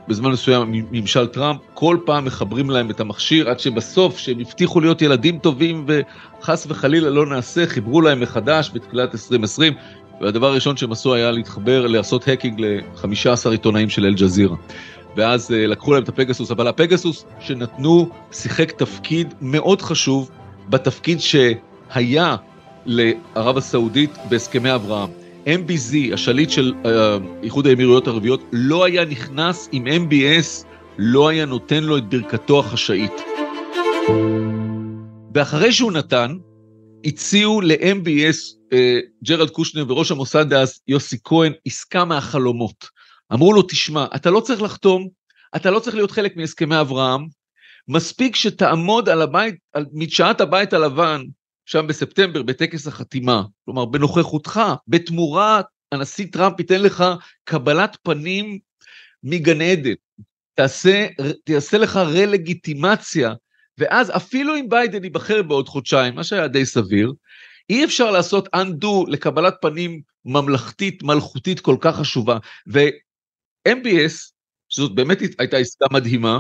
בזמן 0.07 0.31
מסוים 0.31 0.85
ממשל 0.91 1.27
טראמפ, 1.27 1.59
כל 1.73 1.97
פעם 2.05 2.25
מחברים 2.25 2.69
להם 2.69 2.89
את 2.89 2.99
המכשיר, 2.99 3.49
עד 3.49 3.59
שבסוף, 3.59 4.17
שהם 4.17 4.39
הבטיחו 4.39 4.79
להיות 4.79 5.01
ילדים 5.01 5.39
טובים 5.39 5.85
וחס 5.87 6.67
וחלילה 6.69 7.09
לא 7.09 7.25
נעשה, 7.25 7.67
חיברו 7.67 8.01
להם 8.01 8.19
מחדש 8.19 8.71
בתחילת 8.73 9.13
2020, 9.13 9.73
והדבר 10.21 10.47
הראשון 10.47 10.77
שהם 10.77 10.91
עשו 10.91 11.13
היה 11.13 11.31
להתחבר, 11.31 11.87
לעשות 11.87 12.27
האקינג 12.27 12.61
ל-15 12.61 13.49
עיתונאים 13.49 13.89
של 13.89 14.05
אל-ג'זירה. 14.05 14.55
ואז 15.15 15.51
uh, 15.51 15.53
לקחו 15.53 15.93
להם 15.93 16.03
את 16.03 16.09
הפגסוס, 16.09 16.51
אבל 16.51 16.67
הפגסוס 16.67 17.25
שנתנו 17.39 18.09
שיחק 18.31 18.71
תפקיד 18.71 19.33
מאוד 19.41 19.81
חשוב 19.81 20.31
בתפקיד 20.69 21.19
שהיה 21.19 22.35
לערב 22.85 23.57
הסעודית 23.57 24.11
בהסכמי 24.29 24.75
אברהם. 24.75 25.09
MBZ, 25.45 26.13
השליט 26.13 26.49
של 26.49 26.73
uh, 26.83 26.87
איחוד 27.43 27.67
האמירויות 27.67 28.07
הערביות, 28.07 28.43
לא 28.51 28.83
היה 28.85 29.05
נכנס 29.05 29.69
אם 29.73 29.85
MBS 29.87 30.65
לא 30.97 31.27
היה 31.27 31.45
נותן 31.45 31.83
לו 31.83 31.97
את 31.97 32.09
ברכתו 32.09 32.59
החשאית. 32.59 33.11
ואחרי 35.35 35.71
שהוא 35.71 35.91
נתן, 35.91 36.37
הציעו 37.05 37.61
ל-MBS, 37.61 38.37
uh, 38.53 38.73
אה, 38.73 38.99
ג'רלד 39.23 39.49
קושנר 39.49 39.85
וראש 39.87 40.11
המוסד 40.11 40.49
דאז 40.49 40.79
יוסי 40.87 41.17
כהן, 41.23 41.53
עסקה 41.65 42.05
מהחלומות. 42.05 42.89
אמרו 43.33 43.53
לו, 43.53 43.61
תשמע, 43.61 44.05
אתה 44.15 44.29
לא 44.29 44.39
צריך 44.39 44.61
לחתום, 44.61 45.07
אתה 45.55 45.71
לא 45.71 45.79
צריך 45.79 45.95
להיות 45.95 46.11
חלק 46.11 46.37
מהסכמי 46.37 46.81
אברהם, 46.81 47.27
מספיק 47.87 48.35
שתעמוד 48.35 49.09
על 49.09 49.21
הבית, 49.21 49.55
על 49.73 49.85
מדשאת 49.93 50.41
הבית 50.41 50.73
הלבן, 50.73 51.21
שם 51.65 51.87
בספטמבר 51.87 52.41
בטקס 52.41 52.87
החתימה, 52.87 53.43
כלומר 53.65 53.85
בנוכחותך, 53.85 54.61
בתמורה 54.87 55.61
הנשיא 55.91 56.25
טראמפ 56.31 56.59
ייתן 56.59 56.81
לך 56.81 57.03
קבלת 57.43 57.97
פנים 58.03 58.59
מגן 59.23 59.61
עדן, 59.61 59.93
תעשה, 60.53 61.07
תעשה 61.43 61.77
לך 61.77 61.95
רה-לגיטימציה, 61.95 63.33
ואז 63.77 64.11
אפילו 64.15 64.55
אם 64.55 64.69
ביידן 64.69 65.03
ייבחר 65.03 65.43
בעוד 65.43 65.69
חודשיים, 65.69 66.15
מה 66.15 66.23
שהיה 66.23 66.47
די 66.47 66.65
סביר, 66.65 67.13
אי 67.69 67.85
אפשר 67.85 68.11
לעשות 68.11 68.47
undo 68.55 69.07
לקבלת 69.07 69.53
פנים 69.61 70.01
ממלכתית, 70.25 71.03
מלכותית 71.03 71.59
כל 71.59 71.75
כך 71.81 71.95
חשובה. 71.95 72.37
ו-MBS, 72.67 74.31
שזאת 74.69 74.95
באמת 74.95 75.17
הייתה 75.39 75.57
עסקה 75.57 75.85
מדהימה, 75.91 76.39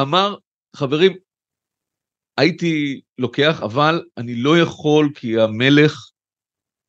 אמר, 0.00 0.34
חברים, 0.78 1.12
הייתי 2.38 3.00
לוקח, 3.18 3.60
אבל 3.62 4.02
אני 4.16 4.34
לא 4.34 4.58
יכול 4.58 5.10
כי 5.14 5.40
המלך 5.40 6.10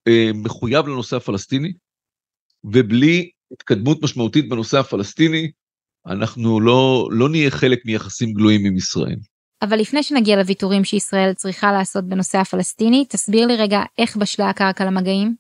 אה, 0.08 0.32
מחויב 0.34 0.88
לנושא 0.88 1.16
הפלסטיני, 1.16 1.74
ובלי 2.64 3.30
התקדמות 3.52 4.04
משמעותית 4.04 4.50
בנושא 4.50 4.78
הפלסטיני, 4.78 5.52
אנחנו 6.08 6.60
לא, 6.60 7.10
לא 7.12 7.30
נהיה 7.30 7.52
חלק 7.52 7.80
מיחסים 7.86 8.34
גלויים 8.34 8.66
עם 8.66 8.78
ישראל. 8.78 9.18
אבל 9.62 9.80
לפני 9.80 10.04
שנגיע 10.04 10.36
לוויתורים 10.36 10.84
שישראל 10.84 11.34
צריכה 11.34 11.72
לעשות 11.72 12.06
בנושא 12.06 12.38
הפלסטיני, 12.38 13.06
תסביר 13.10 13.48
לי 13.48 13.56
רגע 13.56 13.82
איך 13.98 14.18
בשלה 14.18 14.50
הקרקע 14.50 14.86
למגעים. 14.86 15.36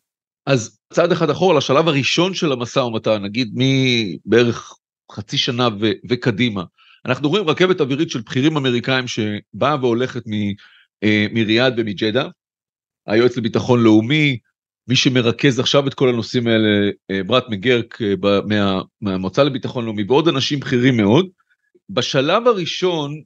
אז 0.45 0.79
צעד 0.93 1.11
אחד 1.11 1.29
אחורה, 1.29 1.57
לשלב 1.57 1.87
הראשון 1.87 2.33
של 2.33 2.51
המשא 2.51 2.79
ומתן, 2.79 3.23
נגיד 3.23 3.53
מבערך 3.53 4.73
חצי 5.11 5.37
שנה 5.37 5.67
ו- 5.81 6.07
וקדימה, 6.09 6.63
אנחנו 7.05 7.29
רואים 7.29 7.49
רכבת 7.49 7.81
אווירית 7.81 8.09
של 8.09 8.21
בכירים 8.21 8.57
אמריקאים 8.57 9.05
שבאה 9.07 9.75
והולכת 9.81 10.23
אה, 11.03 11.25
מריאד 11.31 11.73
ומג'דה, 11.77 12.27
היועץ 13.07 13.37
לביטחון 13.37 13.83
לאומי, 13.83 14.37
מי 14.87 14.95
שמרכז 14.95 15.59
עכשיו 15.59 15.87
את 15.87 15.93
כל 15.93 16.09
הנושאים 16.09 16.47
האלה, 16.47 16.91
אה, 17.11 17.39
מגרק 17.49 18.01
אה, 18.01 18.13
מה, 18.45 18.81
מהמועצה 19.01 19.43
לביטחון 19.43 19.85
לאומי 19.85 20.03
ועוד 20.03 20.27
אנשים 20.27 20.59
בכירים 20.59 20.97
מאוד. 20.97 21.29
בשלב 21.89 22.47
הראשון, 22.47 23.21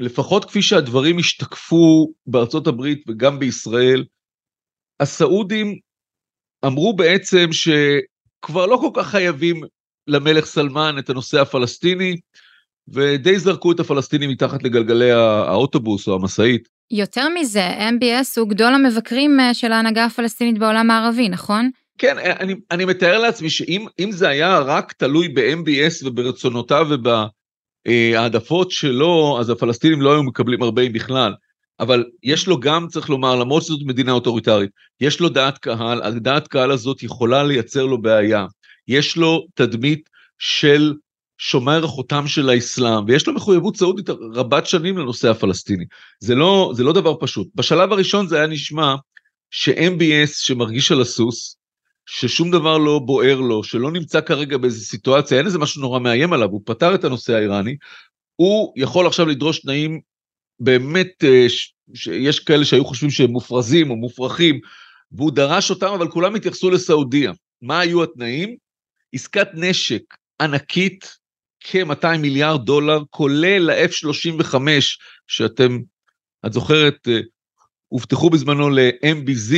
לפחות 0.00 0.44
כפי 0.44 0.62
שהדברים 0.62 1.18
השתקפו 1.18 2.12
בארצות 2.26 2.66
הברית 2.66 3.04
וגם 3.08 3.38
בישראל, 3.38 4.04
הסעודים 5.00 5.78
אמרו 6.66 6.96
בעצם 6.96 7.48
שכבר 7.52 8.66
לא 8.66 8.76
כל 8.76 8.90
כך 8.94 9.10
חייבים 9.10 9.60
למלך 10.06 10.44
סלמן 10.44 10.96
את 10.98 11.10
הנושא 11.10 11.40
הפלסטיני, 11.40 12.16
ודי 12.92 13.38
זרקו 13.38 13.72
את 13.72 13.80
הפלסטינים 13.80 14.30
מתחת 14.30 14.62
לגלגלי 14.62 15.10
האוטובוס 15.10 16.08
או 16.08 16.14
המשאית. 16.14 16.68
יותר 16.90 17.28
מזה, 17.28 17.90
MBS 17.90 18.40
הוא 18.40 18.48
גדול 18.48 18.74
המבקרים 18.74 19.40
אה, 19.40 19.54
של 19.54 19.72
ההנהגה 19.72 20.04
הפלסטינית 20.04 20.58
בעולם 20.58 20.90
הערבי, 20.90 21.28
נכון? 21.28 21.70
כן, 21.98 22.18
אה, 22.18 22.32
אני, 22.40 22.54
אני 22.70 22.84
מתאר 22.84 23.18
לעצמי 23.18 23.50
שאם 23.50 24.10
זה 24.10 24.28
היה 24.28 24.58
רק 24.58 24.92
תלוי 24.92 25.28
ב-MBS 25.28 26.06
וברצונותיו 26.06 26.86
ובהעדפות 27.86 28.70
שלו, 28.70 29.36
אז 29.40 29.50
הפלסטינים 29.50 30.02
לא 30.02 30.12
היו 30.12 30.22
מקבלים 30.22 30.62
הרבה 30.62 30.82
אם 30.82 30.92
בכלל. 30.92 31.34
אבל 31.80 32.04
יש 32.22 32.46
לו 32.46 32.60
גם, 32.60 32.86
צריך 32.88 33.10
לומר, 33.10 33.36
למרות 33.36 33.62
שזאת 33.62 33.80
מדינה 33.84 34.12
אוטוריטרית, 34.12 34.70
יש 35.00 35.20
לו 35.20 35.28
דעת 35.28 35.58
קהל, 35.58 36.02
הדעת 36.02 36.48
קהל 36.48 36.70
הזאת 36.70 37.02
יכולה 37.02 37.44
לייצר 37.44 37.86
לו 37.86 38.02
בעיה. 38.02 38.46
יש 38.88 39.16
לו 39.16 39.46
תדמית 39.54 40.08
של 40.38 40.94
שומר 41.38 41.84
החותם 41.84 42.26
של 42.26 42.48
האסלאם, 42.48 43.04
ויש 43.06 43.26
לו 43.26 43.34
מחויבות 43.34 43.76
סעודית 43.76 44.10
רבת 44.34 44.66
שנים 44.66 44.98
לנושא 44.98 45.30
הפלסטיני. 45.30 45.84
זה 46.20 46.34
לא, 46.34 46.72
זה 46.74 46.84
לא 46.84 46.92
דבר 46.92 47.14
פשוט. 47.20 47.48
בשלב 47.54 47.92
הראשון 47.92 48.26
זה 48.26 48.36
היה 48.36 48.46
נשמע 48.46 48.94
ש-MBS 49.50 50.32
שמרגיש 50.32 50.92
על 50.92 51.00
הסוס, 51.00 51.56
ששום 52.06 52.50
דבר 52.50 52.78
לא 52.78 52.98
בוער 52.98 53.40
לו, 53.40 53.64
שלא 53.64 53.90
נמצא 53.90 54.20
כרגע 54.20 54.56
באיזו 54.56 54.84
סיטואציה, 54.84 55.38
אין 55.38 55.46
איזה 55.46 55.58
משהו 55.58 55.82
נורא 55.82 55.98
מאיים 55.98 56.32
עליו, 56.32 56.48
הוא 56.48 56.60
פתר 56.64 56.94
את 56.94 57.04
הנושא 57.04 57.34
האיראני, 57.34 57.76
הוא 58.36 58.72
יכול 58.76 59.06
עכשיו 59.06 59.26
לדרוש 59.26 59.60
תנאים 59.60 60.00
באמת, 60.60 61.24
אה, 61.24 61.46
שיש 61.94 62.40
כאלה 62.40 62.64
שהיו 62.64 62.84
חושבים 62.84 63.10
שהם 63.10 63.30
מופרזים 63.30 63.90
או 63.90 63.96
מופרכים, 63.96 64.60
והוא 65.12 65.30
דרש 65.30 65.70
אותם, 65.70 65.86
אבל 65.86 66.08
כולם 66.08 66.34
התייחסו 66.34 66.70
לסעודיה. 66.70 67.32
מה 67.62 67.80
היו 67.80 68.02
התנאים? 68.02 68.56
עסקת 69.12 69.48
נשק 69.54 70.02
ענקית, 70.40 71.18
כ-200 71.70 72.18
מיליארד 72.18 72.64
דולר, 72.64 73.02
כולל 73.10 73.70
ה-F-35, 73.70 74.54
שאתם, 75.26 75.78
את 76.46 76.52
זוכרת, 76.52 77.08
אה, 77.08 77.20
הובטחו 77.88 78.30
בזמנו 78.30 78.70
ל-MBZ, 78.70 79.54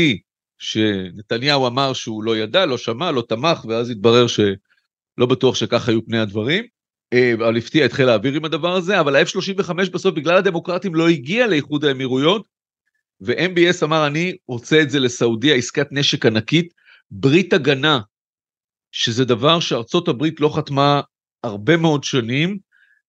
שנתניהו 0.59 1.67
אמר 1.67 1.93
שהוא 1.93 2.25
לא 2.25 2.37
ידע, 2.37 2.67
לא 2.67 2.79
שמע, 2.79 3.11
לא 3.11 3.23
תמך, 3.29 3.65
ואז 3.69 3.91
התברר 3.91 4.27
שלא 4.27 5.27
בטוח 5.27 5.55
שכך 5.55 5.89
היו 5.89 6.07
פני 6.07 6.19
הדברים. 6.19 6.65
אה, 7.13 7.35
אבל 7.35 7.57
הפתיע 7.57 7.87
את 7.87 7.93
חיל 7.93 8.09
האוויר 8.09 8.35
עם 8.35 8.45
הדבר 8.45 8.73
הזה, 8.73 9.01
אבל 9.01 9.17
ה-F-35 9.17 9.73
בסוף 9.93 10.15
בגלל 10.15 10.37
הדמוקרטים 10.37 10.95
לא 10.95 11.09
הגיע 11.09 11.47
לאיחוד 11.47 11.85
האמירויות, 11.85 12.47
ו-MBS 13.21 13.85
אמר 13.85 14.07
אני 14.07 14.37
רוצה 14.49 14.83
את 14.83 14.91
זה 14.91 15.01
לסעודיה, 15.01 15.55
עסקת 15.55 15.89
נשק 15.91 16.27
ענקית, 16.27 16.75
ברית 17.11 17.53
הגנה, 17.53 18.01
שזה 18.93 19.25
דבר 19.25 19.61
שארצות 19.61 20.09
הברית 20.09 20.41
לא 20.41 20.57
חתמה 20.57 21.01
הרבה 21.45 21.77
מאוד 21.77 22.05
שנים, 22.05 22.59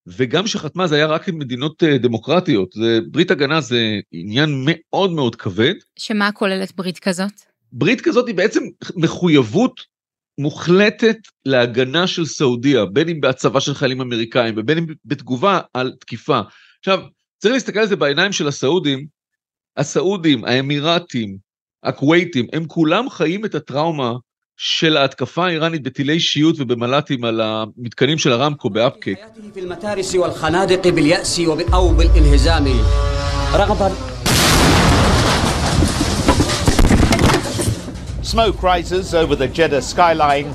וגם 0.07 0.47
שחתמה 0.47 0.87
זה 0.87 0.95
היה 0.95 1.05
רק 1.05 1.29
עם 1.29 1.39
מדינות 1.39 1.83
אה, 1.83 1.97
דמוקרטיות, 1.97 2.71
זה, 2.71 2.99
ברית 3.11 3.31
הגנה 3.31 3.61
זה 3.61 3.99
עניין 4.11 4.65
מאוד 4.65 5.11
מאוד 5.11 5.35
כבד. 5.35 5.73
שמה 5.99 6.31
כוללת 6.31 6.75
ברית 6.75 6.99
כזאת? 6.99 7.31
ברית 7.71 8.01
כזאת 8.01 8.27
היא 8.27 8.35
בעצם 8.35 8.63
מחויבות 8.95 9.81
מוחלטת 10.37 11.17
להגנה 11.45 12.07
של 12.07 12.25
סעודיה, 12.25 12.85
בין 12.85 13.09
אם 13.09 13.21
בהצבה 13.21 13.61
של 13.61 13.73
חיילים 13.73 14.01
אמריקאים 14.01 14.53
ובין 14.57 14.77
אם 14.77 14.85
בתגובה 15.05 15.59
על 15.73 15.93
תקיפה. 15.99 16.41
עכשיו, 16.79 16.99
צריך 17.37 17.53
להסתכל 17.53 17.79
על 17.79 17.87
זה 17.87 17.95
בעיניים 17.95 18.31
של 18.31 18.47
הסעודים, 18.47 19.05
הסעודים, 19.77 20.45
האמירתים, 20.45 21.37
הכווייתים, 21.83 22.47
הם 22.53 22.65
כולם 22.67 23.09
חיים 23.09 23.45
את 23.45 23.55
הטראומה 23.55 24.13
של 24.60 24.96
ההתקפה 24.96 25.46
האיראנית 25.46 25.82
בטילי 25.82 26.20
שיוט 26.20 26.56
ובמל"טים 26.58 27.24
על 27.24 27.40
המתקנים 27.40 28.18
של 28.18 28.32
הרמקו 28.32 28.70
באפקק. 28.70 29.18
Smoke 38.22 38.62
rises 38.62 39.14
over 39.14 39.34
the 39.36 39.48
Jeddah 39.56 39.80
skyline. 39.80 40.48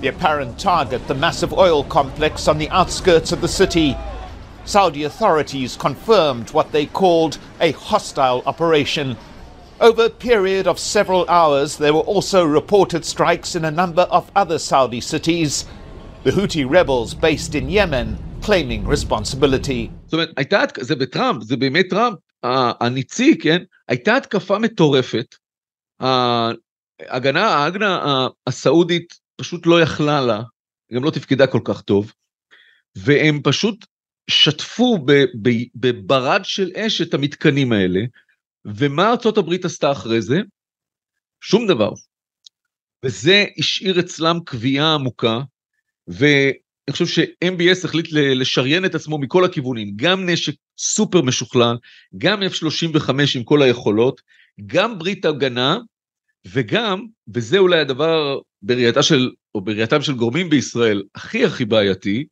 The 0.00 0.08
apparent 0.14 0.52
target, 0.58 1.00
the 1.12 1.18
massive 1.26 1.52
oil 1.52 1.84
complex 1.98 2.34
on 2.48 2.56
the 2.62 2.70
outskirts 2.70 3.32
of 3.32 3.40
the 3.44 3.52
city. 3.60 3.90
Saudi 4.64 5.02
authorities 5.10 5.76
confirmed 5.76 6.46
what 6.56 6.72
they 6.72 6.86
called 7.00 7.34
a 7.68 7.70
hostile 7.90 8.40
operation. 8.52 9.16
Over 9.81 10.05
a 10.05 10.09
period 10.09 10.67
of 10.67 10.77
several 10.79 11.25
hours, 11.27 11.77
there 11.77 11.93
were 11.93 12.07
also 12.13 12.45
reported 12.45 13.03
strikes 13.03 13.55
in 13.55 13.65
a 13.65 13.71
number 13.71 14.03
of 14.03 14.31
other 14.35 14.59
Saudi 14.59 15.01
cities. 15.01 15.65
The 16.23 16.31
Houthi 16.31 16.63
rebels 16.69 17.13
based 17.13 17.55
in 17.55 17.69
Yemen 17.69 18.17
claiming 18.41 18.85
responsibility. 18.85 19.89
זאת 20.05 20.13
אומרת, 20.13 20.29
הייתה, 20.37 20.63
זה 20.81 20.95
בטראמפ, 20.95 21.43
זה 21.43 21.57
באמת 21.57 21.85
טראמפ, 21.89 22.17
הניצי, 22.81 23.37
כן? 23.37 23.63
הייתה 23.87 24.17
התקפה 24.17 24.59
מטורפת. 24.59 25.35
ההגנה, 25.99 27.47
ההגנה 27.47 28.27
הסעודית 28.47 29.19
פשוט 29.35 29.65
לא 29.65 29.81
יכלה 29.81 30.21
לה, 30.21 30.41
גם 30.93 31.03
לא 31.03 31.11
תפקדה 31.11 31.47
כל 31.47 31.61
כך 31.63 31.81
טוב, 31.81 32.13
והם 32.95 33.39
פשוט 33.43 33.85
שטפו 34.29 35.05
בברד 35.75 36.41
של 36.45 36.71
אש 36.75 37.01
את 37.01 37.13
המתקנים 37.13 37.71
האלה, 37.71 37.99
ומה 38.65 39.09
ארצות 39.09 39.37
הברית 39.37 39.65
עשתה 39.65 39.91
אחרי 39.91 40.21
זה? 40.21 40.41
שום 41.41 41.67
דבר. 41.67 41.91
וזה 43.05 43.45
השאיר 43.57 43.99
אצלם 43.99 44.37
קביעה 44.45 44.93
עמוקה, 44.93 45.39
ואני 46.07 46.91
חושב 46.91 47.05
ש-MBS 47.05 47.85
החליט 47.85 48.07
לשריין 48.11 48.85
את 48.85 48.95
עצמו 48.95 49.17
מכל 49.17 49.45
הכיוונים, 49.45 49.93
גם 49.95 50.29
נשק 50.29 50.53
סופר 50.77 51.21
משוכלל, 51.21 51.75
גם 52.17 52.43
F-35 52.43 53.09
עם 53.35 53.43
כל 53.43 53.61
היכולות, 53.61 54.21
גם 54.65 54.99
ברית 54.99 55.25
הגנה, 55.25 55.77
וגם, 56.47 57.05
וזה 57.33 57.57
אולי 57.57 57.79
הדבר 57.79 58.39
בראייתה 58.61 59.03
של, 59.03 59.31
או 59.55 59.61
בראייתם 59.61 60.01
של 60.01 60.13
גורמים 60.13 60.49
בישראל, 60.49 61.03
הכי 61.15 61.45
הכי 61.45 61.65
בעייתי, 61.65 62.25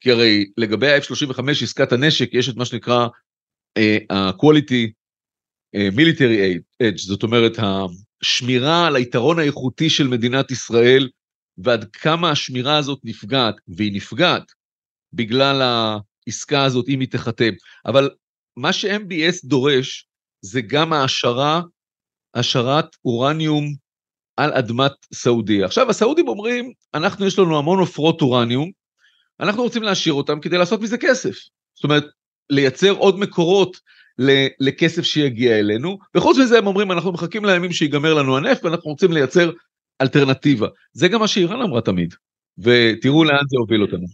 כי 0.00 0.10
הרי 0.10 0.44
לגבי 0.56 0.92
ה-F-35, 0.92 1.50
עסקת 1.62 1.92
הנשק, 1.92 2.28
יש 2.32 2.48
את 2.48 2.56
מה 2.56 2.64
שנקרא 2.64 3.06
ה-quality 4.10 4.90
military 5.76 6.58
edge, 6.82 7.06
זאת 7.06 7.22
אומרת, 7.22 7.52
השמירה 8.22 8.86
על 8.86 8.96
היתרון 8.96 9.38
האיכותי 9.38 9.90
של 9.90 10.08
מדינת 10.08 10.50
ישראל, 10.50 11.08
ועד 11.58 11.84
כמה 11.92 12.30
השמירה 12.30 12.76
הזאת 12.76 13.00
נפגעת, 13.04 13.54
והיא 13.68 13.92
נפגעת, 13.92 14.52
בגלל 15.12 15.62
העסקה 15.62 16.64
הזאת, 16.64 16.88
אם 16.88 17.00
היא 17.00 17.08
תיחתם. 17.08 17.52
אבל 17.86 18.10
מה 18.56 18.72
ש-MBS 18.72 19.40
דורש, 19.44 20.06
זה 20.40 20.60
גם 20.60 20.92
העשרה 20.92 21.62
השארת 22.34 22.96
אורניום 23.04 23.74
על 24.36 24.52
אדמת 24.52 24.92
סעודיה. 25.14 25.66
עכשיו 25.66 25.90
הסעודים 25.90 26.28
אומרים, 26.28 26.72
אנחנו 26.94 27.26
יש 27.26 27.38
לנו 27.38 27.58
המון 27.58 27.78
עופרות 27.78 28.22
אורניום, 28.22 28.70
אנחנו 29.40 29.62
רוצים 29.62 29.82
להשאיר 29.82 30.14
אותם 30.14 30.40
כדי 30.40 30.58
לעשות 30.58 30.80
מזה 30.80 30.98
כסף. 30.98 31.36
זאת 31.74 31.84
אומרת, 31.84 32.04
לייצר 32.50 32.90
עוד 32.90 33.18
מקורות 33.18 33.76
לכסף 34.60 35.02
שיגיע 35.02 35.58
אלינו, 35.58 35.98
וחוץ 36.16 36.38
מזה 36.38 36.58
הם 36.58 36.66
אומרים, 36.66 36.92
אנחנו 36.92 37.12
מחכים 37.12 37.44
לימים 37.44 37.72
שיגמר 37.72 38.14
לנו 38.14 38.36
הנפט 38.36 38.64
ואנחנו 38.64 38.90
רוצים 38.90 39.12
לייצר 39.12 39.50
אלטרנטיבה. 40.00 40.68
זה 40.92 41.08
גם 41.08 41.20
מה 41.20 41.28
שאיראן 41.28 41.62
אמרה 41.62 41.80
תמיד, 41.80 42.14
ותראו 42.58 43.24
לאן 43.24 43.44
זה 43.48 43.56
הוביל 43.58 43.82
אותנו. 43.82 44.06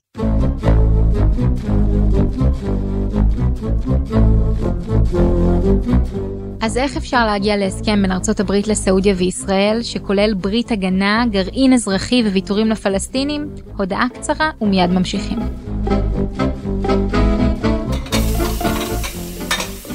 אז 6.60 6.76
איך 6.76 6.96
אפשר 6.96 7.26
להגיע 7.26 7.56
להסכם 7.56 8.02
בין 8.02 8.12
ארצות 8.12 8.40
הברית 8.40 8.68
לסעודיה 8.68 9.14
וישראל, 9.16 9.78
שכולל 9.82 10.34
ברית 10.34 10.70
הגנה, 10.70 11.24
גרעין 11.30 11.72
אזרחי 11.72 12.22
וויתורים 12.22 12.68
לפלסטינים? 12.68 13.48
הודעה 13.76 14.06
קצרה 14.14 14.50
ומיד 14.60 14.90
ממשיכים. 14.90 15.38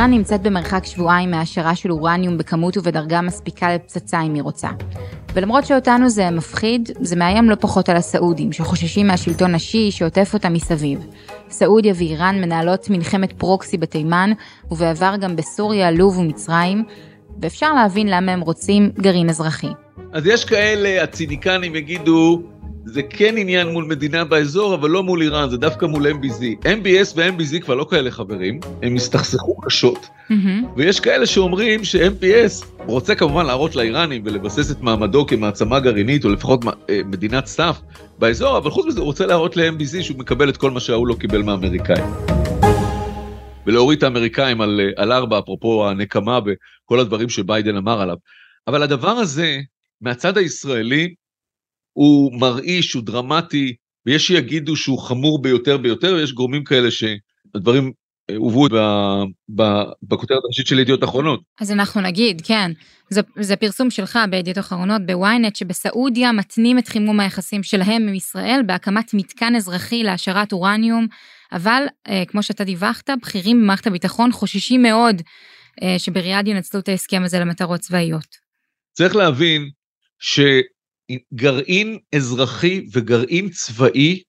איראן 0.00 0.10
נמצאת 0.10 0.42
במרחק 0.42 0.84
שבועיים 0.84 1.30
מהשערה 1.30 1.74
של 1.74 1.92
אורניום 1.92 2.38
בכמות 2.38 2.76
ובדרגה 2.76 3.20
מספיקה 3.20 3.74
לפצצה 3.74 4.20
אם 4.22 4.34
היא 4.34 4.42
רוצה. 4.42 4.68
ולמרות 5.34 5.66
שאותנו 5.66 6.08
זה 6.08 6.30
מפחיד, 6.30 6.90
זה 7.00 7.16
מאיים 7.16 7.50
לא 7.50 7.54
פחות 7.54 7.88
על 7.88 7.96
הסעודים, 7.96 8.52
שחוששים 8.52 9.06
מהשלטון 9.06 9.54
השיעי 9.54 9.90
שעוטף 9.90 10.30
אותם 10.34 10.52
מסביב. 10.52 11.06
סעודיה 11.50 11.94
ואיראן 11.96 12.40
מנהלות 12.40 12.90
מלחמת 12.90 13.32
פרוקסי 13.32 13.78
בתימן, 13.78 14.32
ובעבר 14.70 15.14
גם 15.20 15.36
בסוריה, 15.36 15.90
לוב 15.90 16.18
ומצרים, 16.18 16.84
ואפשר 17.42 17.72
להבין 17.72 18.08
למה 18.08 18.32
הם 18.32 18.40
רוצים 18.40 18.90
גרעין 18.98 19.28
אזרחי. 19.30 19.72
אז 20.12 20.26
יש 20.26 20.44
כאלה, 20.44 21.02
הציניקנים 21.02 21.76
יגידו, 21.76 22.42
זה 22.84 23.02
כן 23.02 23.34
עניין 23.38 23.68
מול 23.68 23.84
מדינה 23.84 24.24
באזור, 24.24 24.74
אבל 24.74 24.90
לא 24.90 25.02
מול 25.02 25.22
איראן, 25.22 25.50
זה 25.50 25.56
דווקא 25.56 25.86
מול 25.86 26.06
MBZ. 26.06 26.64
MBS 26.64 27.12
ו-MBZ 27.16 27.60
כבר 27.60 27.74
לא 27.74 27.86
כאלה 27.90 28.10
חברים, 28.10 28.60
הם 28.82 28.96
הסתכסכו 28.96 29.60
קשות, 29.60 30.08
mm-hmm. 30.08 30.34
ויש 30.76 31.00
כאלה 31.00 31.26
שאומרים 31.26 31.84
ש-MBS 31.84 32.64
רוצה 32.86 33.14
כמובן 33.14 33.46
להראות 33.46 33.76
לאיראנים 33.76 34.22
ולבסס 34.24 34.70
את 34.70 34.80
מעמדו 34.80 35.26
כמעצמה 35.26 35.80
גרעינית, 35.80 36.24
או 36.24 36.30
לפחות 36.30 36.64
אה, 36.90 37.00
מדינת 37.04 37.46
סף 37.46 37.80
באזור, 38.18 38.58
אבל 38.58 38.70
חוץ 38.70 38.86
מזה 38.86 39.00
הוא 39.00 39.06
רוצה 39.06 39.26
להראות 39.26 39.56
ל-MBZ 39.56 40.02
שהוא 40.02 40.18
מקבל 40.18 40.48
את 40.48 40.56
כל 40.56 40.70
מה 40.70 40.80
שההוא 40.80 41.06
לא 41.06 41.14
קיבל 41.14 41.42
מהאמריקאים. 41.42 42.04
ולהוריד 43.66 43.96
את 43.96 44.02
האמריקאים 44.02 44.60
על, 44.60 44.80
על 44.96 45.12
ארבע, 45.12 45.38
אפרופו 45.38 45.88
הנקמה 45.88 46.38
וכל 46.46 47.00
הדברים 47.00 47.28
שביידן 47.28 47.76
אמר 47.76 48.00
עליו. 48.00 48.16
אבל 48.68 48.82
הדבר 48.82 49.10
הזה, 49.10 49.60
מהצד 50.00 50.38
הישראלי, 50.38 51.14
הוא 52.00 52.40
מרעיש, 52.40 52.92
הוא 52.92 53.02
דרמטי, 53.02 53.74
ויש 54.06 54.26
שיגידו 54.26 54.76
שהוא 54.76 54.98
חמור 54.98 55.42
ביותר 55.42 55.76
ביותר, 55.76 56.14
ויש 56.14 56.32
גורמים 56.32 56.64
כאלה 56.64 56.88
שהדברים 56.90 57.92
הובאו 58.36 58.66
בכותרת 60.02 60.38
הראשית 60.44 60.66
של 60.66 60.78
ידיעות 60.78 61.04
אחרונות. 61.04 61.40
אז 61.60 61.72
אנחנו 61.72 62.00
נגיד, 62.00 62.42
כן, 62.44 62.70
זה, 63.10 63.20
זה 63.40 63.56
פרסום 63.56 63.90
שלך 63.90 64.18
בידיעות 64.30 64.58
אחרונות 64.58 65.02
בוויינט, 65.06 65.56
שבסעודיה 65.56 66.32
מתנים 66.32 66.78
את 66.78 66.88
חימום 66.88 67.20
היחסים 67.20 67.62
שלהם 67.62 68.08
עם 68.08 68.14
ישראל 68.14 68.60
בהקמת 68.66 69.14
מתקן 69.14 69.54
אזרחי 69.56 70.02
להשארת 70.02 70.52
אורניום, 70.52 71.06
אבל 71.52 71.82
אה, 72.08 72.22
כמו 72.28 72.42
שאתה 72.42 72.64
דיווחת, 72.64 73.10
בכירים 73.22 73.62
במערכת 73.62 73.86
הביטחון 73.86 74.32
חוששים 74.32 74.82
מאוד 74.82 75.22
אה, 75.82 75.94
שבריאד 75.98 76.48
ינצלו 76.48 76.80
את 76.80 76.88
ההסכם 76.88 77.22
הזה 77.24 77.38
למטרות 77.38 77.80
צבאיות. 77.80 78.36
צריך 78.92 79.16
להבין 79.16 79.70
שגרעין 81.10 81.98
אזרחי 82.14 82.86
וגרעין 82.92 83.48
צבאי 83.48 84.22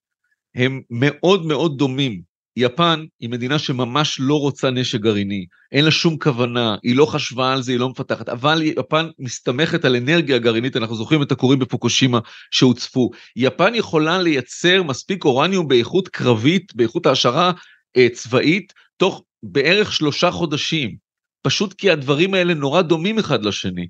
הם 0.55 0.81
מאוד 0.89 1.45
מאוד 1.45 1.77
דומים. 1.77 2.31
יפן 2.57 3.05
היא 3.19 3.29
מדינה 3.29 3.59
שממש 3.59 4.17
לא 4.19 4.39
רוצה 4.39 4.69
נשק 4.69 4.99
גרעיני, 4.99 5.45
אין 5.71 5.85
לה 5.85 5.91
שום 5.91 6.17
כוונה, 6.17 6.75
היא 6.83 6.95
לא 6.95 7.05
חשבה 7.05 7.53
על 7.53 7.61
זה, 7.61 7.71
היא 7.71 7.79
לא 7.79 7.89
מפתחת, 7.89 8.29
אבל 8.29 8.61
יפן 8.61 9.09
מסתמכת 9.19 9.85
על 9.85 9.95
אנרגיה 9.95 10.37
גרעינית, 10.37 10.77
אנחנו 10.77 10.95
זוכרים 10.95 11.21
את 11.21 11.31
הכורים 11.31 11.59
בפוקושימה 11.59 12.19
שהוצפו. 12.51 13.11
יפן 13.35 13.75
יכולה 13.75 14.21
לייצר 14.21 14.83
מספיק 14.83 15.25
אורניום 15.25 15.67
באיכות 15.67 16.07
קרבית, 16.07 16.75
באיכות 16.75 17.05
העשרה 17.05 17.51
אה, 17.97 18.07
צבאית, 18.13 18.73
תוך 18.97 19.23
בערך 19.43 19.93
שלושה 19.93 20.31
חודשים. 20.31 21.10
פשוט 21.41 21.73
כי 21.73 21.91
הדברים 21.91 22.33
האלה 22.33 22.53
נורא 22.53 22.81
דומים 22.81 23.19
אחד 23.19 23.45
לשני, 23.45 23.87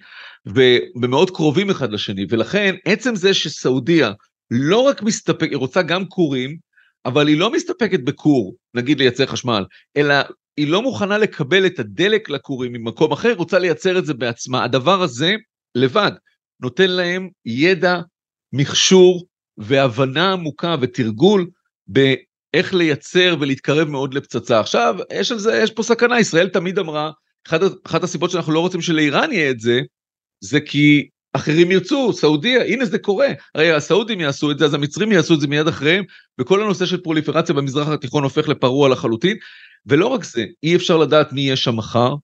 ומאוד 0.96 1.32
קרובים 1.32 1.70
אחד 1.70 1.92
לשני, 1.92 2.26
ולכן 2.30 2.76
עצם 2.86 3.16
זה 3.16 3.34
שסעודיה 3.34 4.12
לא 4.52 4.80
רק 4.80 5.02
מסתפק, 5.04 5.48
היא 5.50 5.58
רוצה 5.58 5.82
גם 5.82 6.06
כורים, 6.06 6.58
אבל 7.06 7.28
היא 7.28 7.38
לא 7.38 7.52
מסתפקת 7.52 8.00
בכור, 8.00 8.56
נגיד 8.74 9.00
לייצר 9.00 9.26
חשמל, 9.26 9.66
אלא 9.98 10.16
היא 10.58 10.68
לא 10.68 10.82
מוכנה 10.82 11.18
לקבל 11.18 11.66
את 11.66 11.80
הדלק 11.80 12.30
לכורים 12.30 12.74
ממקום 12.74 13.12
אחר, 13.12 13.34
רוצה 13.34 13.60
לייצר 13.60 14.00
את 14.00 14.06
זה 14.06 14.14
בעצמה. 14.14 14.64
הדבר 14.64 15.02
הזה 15.02 15.36
לבד 15.76 16.12
נותן 16.60 16.90
להם 16.90 17.30
ידע, 17.46 18.00
מכשור 18.54 19.26
והבנה 19.58 20.34
עמוקה 20.34 20.76
ותרגול 20.82 21.48
באיך 21.88 22.74
לייצר 22.74 23.36
ולהתקרב 23.40 23.88
מאוד 23.88 24.14
לפצצה. 24.14 24.60
עכשיו, 24.60 24.96
יש 25.14 25.32
על 25.32 25.40
זה, 25.40 25.60
יש 25.64 25.72
פה 25.72 25.84
סכנה, 25.84 26.20
ישראל 26.20 26.50
תמיד 26.50 26.80
אמרה, 26.80 27.12
אחת, 27.48 27.62
אחת 27.86 28.04
הסיבות 28.04 28.32
שאנחנו 28.32 28.54
לא 28.54 28.60
רוצים 28.60 28.82
שלאיראן 28.82 29.32
יהיה 29.32 29.52
את 29.52 29.60
זה, 29.60 29.82
זה 30.40 30.62
כי 30.62 31.08
אחרים 31.34 31.72
ירצו, 31.72 32.14
סעודיה, 32.14 32.66
הנה 32.66 32.86
זה 32.86 33.00
קורה. 33.00 33.28
הרי 33.56 33.72
הסעודים 33.72 34.20
יעשו 34.20 34.52
את 34.52 34.60
זה, 34.60 34.66
אז 34.66 34.74
המצרים 34.74 35.12
יעשו 35.12 35.34
את 35.34 35.40
זה 35.40 35.48
מיד 35.48 35.68
אחריהם, 35.68 36.04
וכל 36.40 36.64
הנושא 36.64 36.86
של 36.86 37.02
פרוליפרציה 37.02 37.56
במזרח 37.56 37.88
התיכון 37.88 38.24
הופך 38.24 38.48
לפרוע 38.48 38.90
לחלוטין. 38.90 39.38
ולא 39.86 40.08
רק 40.08 40.24
זה, 40.24 40.46
אי 40.64 40.76
אפשר 40.76 40.98
לדעת 40.98 41.34
מי 41.34 41.42
יהיה 41.42 41.56
שם 41.56 41.76
מחר. 41.76 42.16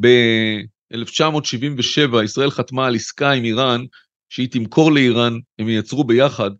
ב-1977 0.00 2.22
ישראל 2.24 2.50
חתמה 2.50 2.86
על 2.86 2.94
עסקה 2.94 3.30
עם 3.30 3.44
איראן, 3.44 3.84
שהיא 4.28 4.48
תמכור 4.50 4.92
לאיראן, 4.92 5.32
הם 5.58 5.68
ייצרו 5.68 6.04
ביחד, 6.04 6.50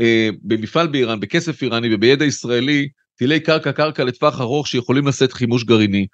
אה, 0.00 0.28
במפעל 0.42 0.86
באיראן, 0.86 1.20
בכסף 1.20 1.62
איראני 1.62 1.94
ובידע 1.94 2.24
ישראלי, 2.24 2.88
טילי 3.16 3.40
קרקע 3.40 3.72
קרקע 3.72 4.04
לטווח 4.04 4.40
ארוך 4.40 4.68
שיכולים 4.68 5.06
לשאת 5.06 5.32
חימוש 5.32 5.64
גרעיני. 5.64 6.06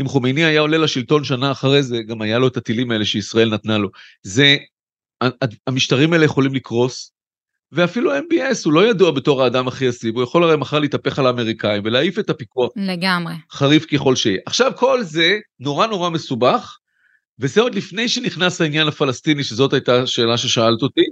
אם 0.00 0.08
חומייני 0.08 0.44
היה 0.44 0.60
עולה 0.60 0.78
לשלטון 0.78 1.24
שנה 1.24 1.52
אחרי 1.52 1.82
זה, 1.82 2.02
גם 2.02 2.22
היה 2.22 2.38
לו 2.38 2.48
את 2.48 2.56
הטילים 2.56 2.90
האלה 2.90 3.04
שישראל 3.04 3.54
נתנה 3.54 3.78
לו. 3.78 3.88
זה, 4.22 4.56
המשטרים 5.66 6.12
האלה 6.12 6.24
יכולים 6.24 6.54
לקרוס, 6.54 7.12
ואפילו 7.72 8.16
MBS 8.16 8.62
הוא 8.64 8.72
לא 8.72 8.88
ידוע 8.88 9.10
בתור 9.10 9.42
האדם 9.42 9.68
הכי 9.68 9.84
יסיב, 9.84 10.14
הוא 10.14 10.22
יכול 10.22 10.44
הרי 10.44 10.56
מחר 10.56 10.78
להתהפך 10.78 11.18
על 11.18 11.26
האמריקאים 11.26 11.82
ולהעיף 11.84 12.18
את 12.18 12.30
הפיקוח. 12.30 12.70
לגמרי. 12.76 13.34
חריף 13.50 13.84
ככל 13.84 14.16
שיהיה. 14.16 14.38
עכשיו 14.46 14.72
כל 14.76 15.02
זה 15.02 15.38
נורא 15.60 15.86
נורא 15.86 16.10
מסובך, 16.10 16.78
וזה 17.38 17.60
עוד 17.60 17.74
לפני 17.74 18.08
שנכנס 18.08 18.60
העניין 18.60 18.88
הפלסטיני, 18.88 19.44
שזאת 19.44 19.72
הייתה 19.72 20.02
השאלה 20.02 20.36
ששאלת 20.36 20.82
אותי. 20.82 21.04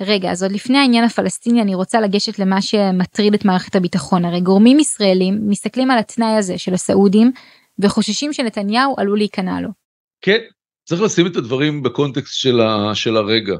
רגע, 0.00 0.30
אז 0.30 0.42
עוד 0.42 0.52
לפני 0.52 0.78
העניין 0.78 1.04
הפלסטיני 1.04 1.62
אני 1.62 1.74
רוצה 1.74 2.00
לגשת 2.00 2.38
למה 2.38 2.62
שמטריד 2.62 3.34
את 3.34 3.44
מערכת 3.44 3.76
הביטחון. 3.76 4.24
הרי 4.24 4.40
גורמים 4.40 4.78
ישראלים 4.78 5.40
מסתכלים 5.48 5.90
על 5.90 5.98
התנאי 5.98 6.36
הזה 6.36 6.58
של 6.58 6.74
הסעודים 6.74 7.32
וחוששים 7.82 8.32
שנתניהו 8.32 8.94
עלול 8.98 9.18
להיכנע 9.18 9.60
לו. 9.60 9.68
כן, 10.20 10.38
צריך 10.88 11.02
לשים 11.02 11.26
את 11.26 11.36
הדברים 11.36 11.82
בקונטקסט 11.82 12.34
של, 12.34 12.60
ה, 12.60 12.94
של 12.94 13.16
הרגע. 13.16 13.54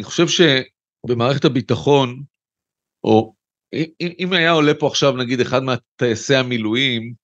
אני 0.00 0.04
חושב 0.04 0.26
שבמערכת 0.28 1.44
הביטחון, 1.44 2.22
או 3.04 3.34
אם, 3.74 4.10
אם 4.18 4.32
היה 4.32 4.50
עולה 4.50 4.74
פה 4.74 4.86
עכשיו 4.86 5.16
נגיד 5.16 5.40
אחד 5.40 5.62
מהטייסי 5.62 6.34
המילואים, 6.34 7.14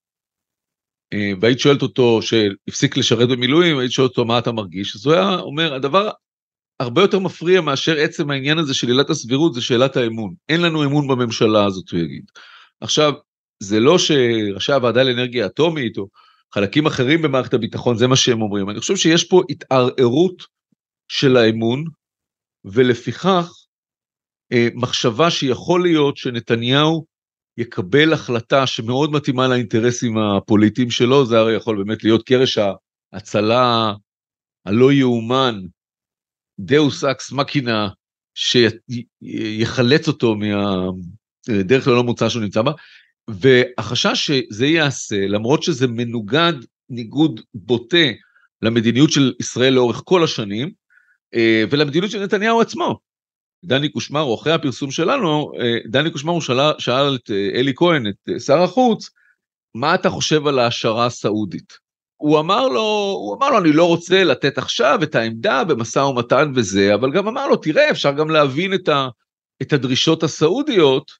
אה, 1.12 1.32
והיית 1.40 1.60
שואלת 1.60 1.82
אותו 1.82 2.20
שהפסיק 2.22 2.96
לשרת 2.96 3.28
במילואים, 3.28 3.78
היית 3.78 3.92
שואלת 3.92 4.10
אותו 4.10 4.24
מה 4.24 4.38
אתה 4.38 4.52
מרגיש, 4.52 4.96
אז 4.96 5.06
הוא 5.06 5.14
היה 5.14 5.38
אומר, 5.38 5.74
הדבר 5.74 6.10
הרבה 6.80 7.02
יותר 7.02 7.18
מפריע 7.18 7.60
מאשר 7.60 7.96
עצם 7.98 8.30
העניין 8.30 8.58
הזה 8.58 8.74
של 8.74 8.88
עילת 8.88 9.10
הסבירות, 9.10 9.54
זה 9.54 9.60
שאלת 9.60 9.96
האמון. 9.96 10.34
אין 10.48 10.60
לנו 10.60 10.84
אמון 10.84 11.08
בממשלה 11.08 11.64
הזאת, 11.64 11.90
הוא 11.90 12.00
יגיד. 12.00 12.24
עכשיו, 12.80 13.12
זה 13.62 13.80
לא 13.80 13.98
שראשי 13.98 14.72
הוועדה 14.72 15.02
לאנרגיה 15.02 15.46
אטומית, 15.46 15.98
או 15.98 16.08
חלקים 16.54 16.86
אחרים 16.86 17.22
במערכת 17.22 17.54
הביטחון, 17.54 17.96
זה 17.96 18.06
מה 18.06 18.16
שהם 18.16 18.42
אומרים. 18.42 18.70
אני 18.70 18.80
חושב 18.80 18.96
שיש 18.96 19.24
פה 19.24 19.42
התערערות 19.50 20.42
של 21.08 21.36
האמון, 21.36 21.84
ולפיכך 22.64 23.50
אה, 24.52 24.68
מחשבה 24.74 25.30
שיכול 25.30 25.82
להיות 25.82 26.16
שנתניהו 26.16 27.06
יקבל 27.58 28.12
החלטה 28.12 28.66
שמאוד 28.66 29.12
מתאימה 29.12 29.48
לאינטרסים 29.48 30.18
הפוליטיים 30.18 30.90
שלו, 30.90 31.26
זה 31.26 31.38
הרי 31.38 31.54
יכול 31.56 31.84
באמת 31.84 32.04
להיות 32.04 32.26
קרש 32.26 32.58
ההצלה 33.12 33.92
הלא 34.66 34.92
יאומן, 34.92 35.60
דאוס 36.60 37.04
אקס 37.04 37.32
מקינה, 37.32 37.88
שיחלץ 38.34 40.08
אותו 40.08 40.34
מהדרך 40.34 41.88
ללא 41.88 42.04
מוצא 42.04 42.28
שהוא 42.28 42.42
נמצא 42.42 42.62
בה, 42.62 42.72
והחשש 43.30 44.26
שזה 44.26 44.66
ייעשה, 44.66 45.26
למרות 45.26 45.62
שזה 45.62 45.86
מנוגד, 45.86 46.52
ניגוד 46.90 47.40
בוטה 47.54 48.06
למדיניות 48.62 49.10
של 49.10 49.32
ישראל 49.40 49.72
לאורך 49.72 50.02
כל 50.04 50.24
השנים, 50.24 50.70
אה, 51.34 51.64
ולמדיניות 51.70 52.10
של 52.10 52.24
נתניהו 52.24 52.60
עצמו. 52.60 52.98
דני 53.64 53.88
קושמרו, 53.88 54.34
אחרי 54.34 54.52
הפרסום 54.52 54.90
שלנו, 54.90 55.52
אה, 55.60 55.78
דני 55.86 56.10
קושמרו 56.10 56.40
שאל, 56.40 56.58
שאל 56.78 57.14
את 57.14 57.30
אה, 57.30 57.60
אלי 57.60 57.72
כהן, 57.76 58.06
את 58.06 58.40
שר 58.40 58.62
החוץ, 58.62 59.10
מה 59.74 59.94
אתה 59.94 60.10
חושב 60.10 60.46
על 60.46 60.58
ההשערה 60.58 61.06
הסעודית? 61.06 61.72
הוא 62.16 62.40
אמר 62.40 62.68
לו, 62.68 63.14
הוא 63.18 63.36
אמר 63.36 63.50
לו, 63.50 63.58
אני 63.58 63.72
לא 63.72 63.88
רוצה 63.88 64.24
לתת 64.24 64.58
עכשיו 64.58 64.98
את 65.02 65.14
העמדה 65.14 65.64
במשא 65.64 65.98
ומתן 65.98 66.52
וזה, 66.54 66.94
אבל 66.94 67.12
גם 67.12 67.28
אמר 67.28 67.48
לו, 67.48 67.56
תראה, 67.56 67.90
אפשר 67.90 68.12
גם 68.12 68.30
להבין 68.30 68.74
את, 68.74 68.88
ה, 68.88 69.08
את 69.62 69.72
הדרישות 69.72 70.22
הסעודיות, 70.22 71.10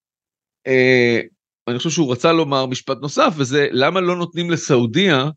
אני 1.68 1.78
חושב 1.78 1.90
שהוא 1.90 2.12
רצה 2.12 2.32
לומר 2.32 2.66
משפט 2.66 2.98
נוסף, 3.02 3.34
וזה 3.36 3.68
למה 3.70 4.00
לא 4.00 4.16
נותנים 4.16 4.50
לסעודיה 4.50 5.28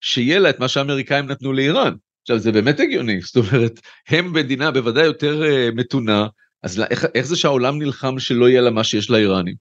שיהיה 0.00 0.38
לה 0.38 0.50
את 0.50 0.60
מה 0.60 0.68
שהאמריקאים 0.68 1.26
נתנו 1.26 1.52
לאיראן. 1.52 1.94
עכשיו 2.22 2.38
זה 2.38 2.52
באמת 2.52 2.80
הגיוני, 2.80 3.20
זאת 3.20 3.36
אומרת, 3.36 3.80
הם 4.08 4.32
מדינה 4.32 4.70
בוודאי 4.70 5.04
יותר 5.04 5.42
uh, 5.42 5.74
מתונה, 5.74 6.26
אז 6.62 6.78
לא, 6.78 6.84
איך, 6.90 7.06
איך 7.14 7.26
זה 7.26 7.36
שהעולם 7.36 7.82
נלחם 7.82 8.18
שלא 8.18 8.48
יהיה 8.48 8.60
לה 8.60 8.70
מה 8.70 8.84
שיש 8.84 9.10
לאיראנים? 9.10 9.54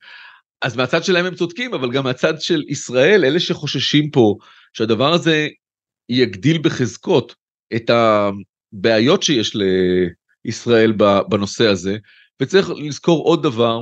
אז 0.62 0.76
מהצד 0.76 1.04
שלהם 1.04 1.26
הם 1.26 1.36
צודקים, 1.36 1.74
אבל 1.74 1.92
גם 1.92 2.04
מהצד 2.04 2.42
של 2.42 2.64
ישראל, 2.68 3.26
אלה 3.26 3.40
שחוששים 3.40 4.10
פה 4.10 4.36
שהדבר 4.74 5.14
הזה 5.14 5.48
יגדיל 6.10 6.58
בחזקות 6.62 7.36
את 7.76 7.90
הבעיות 7.90 9.24
שיש 9.24 9.56
לישראל 10.46 10.94
בנושא 11.30 11.68
הזה, 11.68 11.98
וצריך 12.42 12.70
לזכור 12.70 13.24
עוד 13.24 13.44
דבר, 13.44 13.82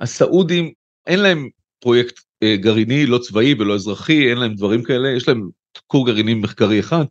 הסעודים 0.00 0.72
אין 1.06 1.20
להם 1.20 1.48
פרויקט 1.80 2.20
אה, 2.42 2.56
גרעיני, 2.56 3.06
לא 3.06 3.18
צבאי 3.18 3.54
ולא 3.54 3.74
אזרחי, 3.74 4.30
אין 4.30 4.38
להם 4.38 4.54
דברים 4.54 4.82
כאלה, 4.82 5.08
יש 5.16 5.28
להם 5.28 5.48
כור 5.86 6.06
גרעיני 6.06 6.34
מחקרי 6.34 6.80
אחד, 6.80 7.04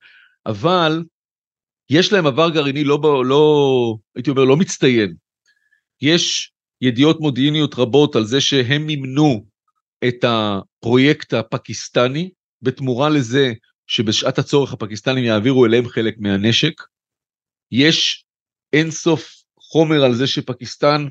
אבל 0.45 1.03
יש 1.89 2.13
להם 2.13 2.27
עבר 2.27 2.49
גרעיני 2.49 2.83
לא, 2.83 3.25
לא, 3.25 3.95
הייתי 4.15 4.29
אומר, 4.29 4.43
לא 4.43 4.57
מצטיין. 4.57 5.13
יש 6.01 6.51
ידיעות 6.81 7.19
מודיעיניות 7.19 7.75
רבות 7.75 8.15
על 8.15 8.25
זה 8.25 8.41
שהם 8.41 8.85
מימנו 8.85 9.45
את 10.07 10.25
הפרויקט 10.27 11.33
הפקיסטני, 11.33 12.29
בתמורה 12.61 13.09
לזה 13.09 13.53
שבשעת 13.87 14.39
הצורך 14.39 14.73
הפקיסטנים 14.73 15.23
יעבירו 15.23 15.65
אליהם 15.65 15.87
חלק 15.87 16.15
מהנשק. 16.19 16.81
יש 17.71 18.25
אינסוף 18.73 19.43
חומר 19.59 20.03
על 20.03 20.15
זה 20.15 20.27
שפקיסטן, 20.27 21.07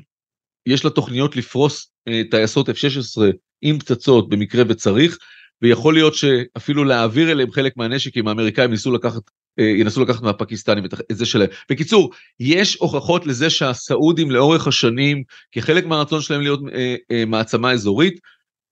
יש 0.65 0.85
לה 0.85 0.89
תוכניות 0.89 1.35
לפרוס 1.35 1.92
טייסות 2.31 2.69
F-16 2.69 3.21
עם 3.61 3.79
פצצות 3.79 4.29
במקרה 4.29 4.63
וצריך, 4.67 5.17
ויכול 5.61 5.93
להיות 5.93 6.15
שאפילו 6.15 6.83
להעביר 6.83 7.31
אליהם 7.31 7.51
חלק 7.51 7.77
מהנשק 7.77 8.17
אם 8.17 8.27
האמריקאים 8.27 8.71
ניסו 8.71 8.91
לקחת, 8.91 9.21
אה, 9.59 9.65
ינסו 9.65 10.03
לקחת 10.03 10.21
מהפקיסטנים 10.21 10.85
את 10.85 10.93
זה 11.09 11.25
שלהם. 11.25 11.49
בקיצור, 11.69 12.11
יש 12.39 12.75
הוכחות 12.75 13.25
לזה 13.25 13.49
שהסעודים 13.49 14.31
לאורך 14.31 14.67
השנים, 14.67 15.23
כחלק 15.51 15.85
מהרצון 15.85 16.21
שלהם 16.21 16.41
להיות 16.41 16.59
אה, 16.73 16.95
אה, 17.11 17.25
מעצמה 17.25 17.71
אזורית, 17.71 18.19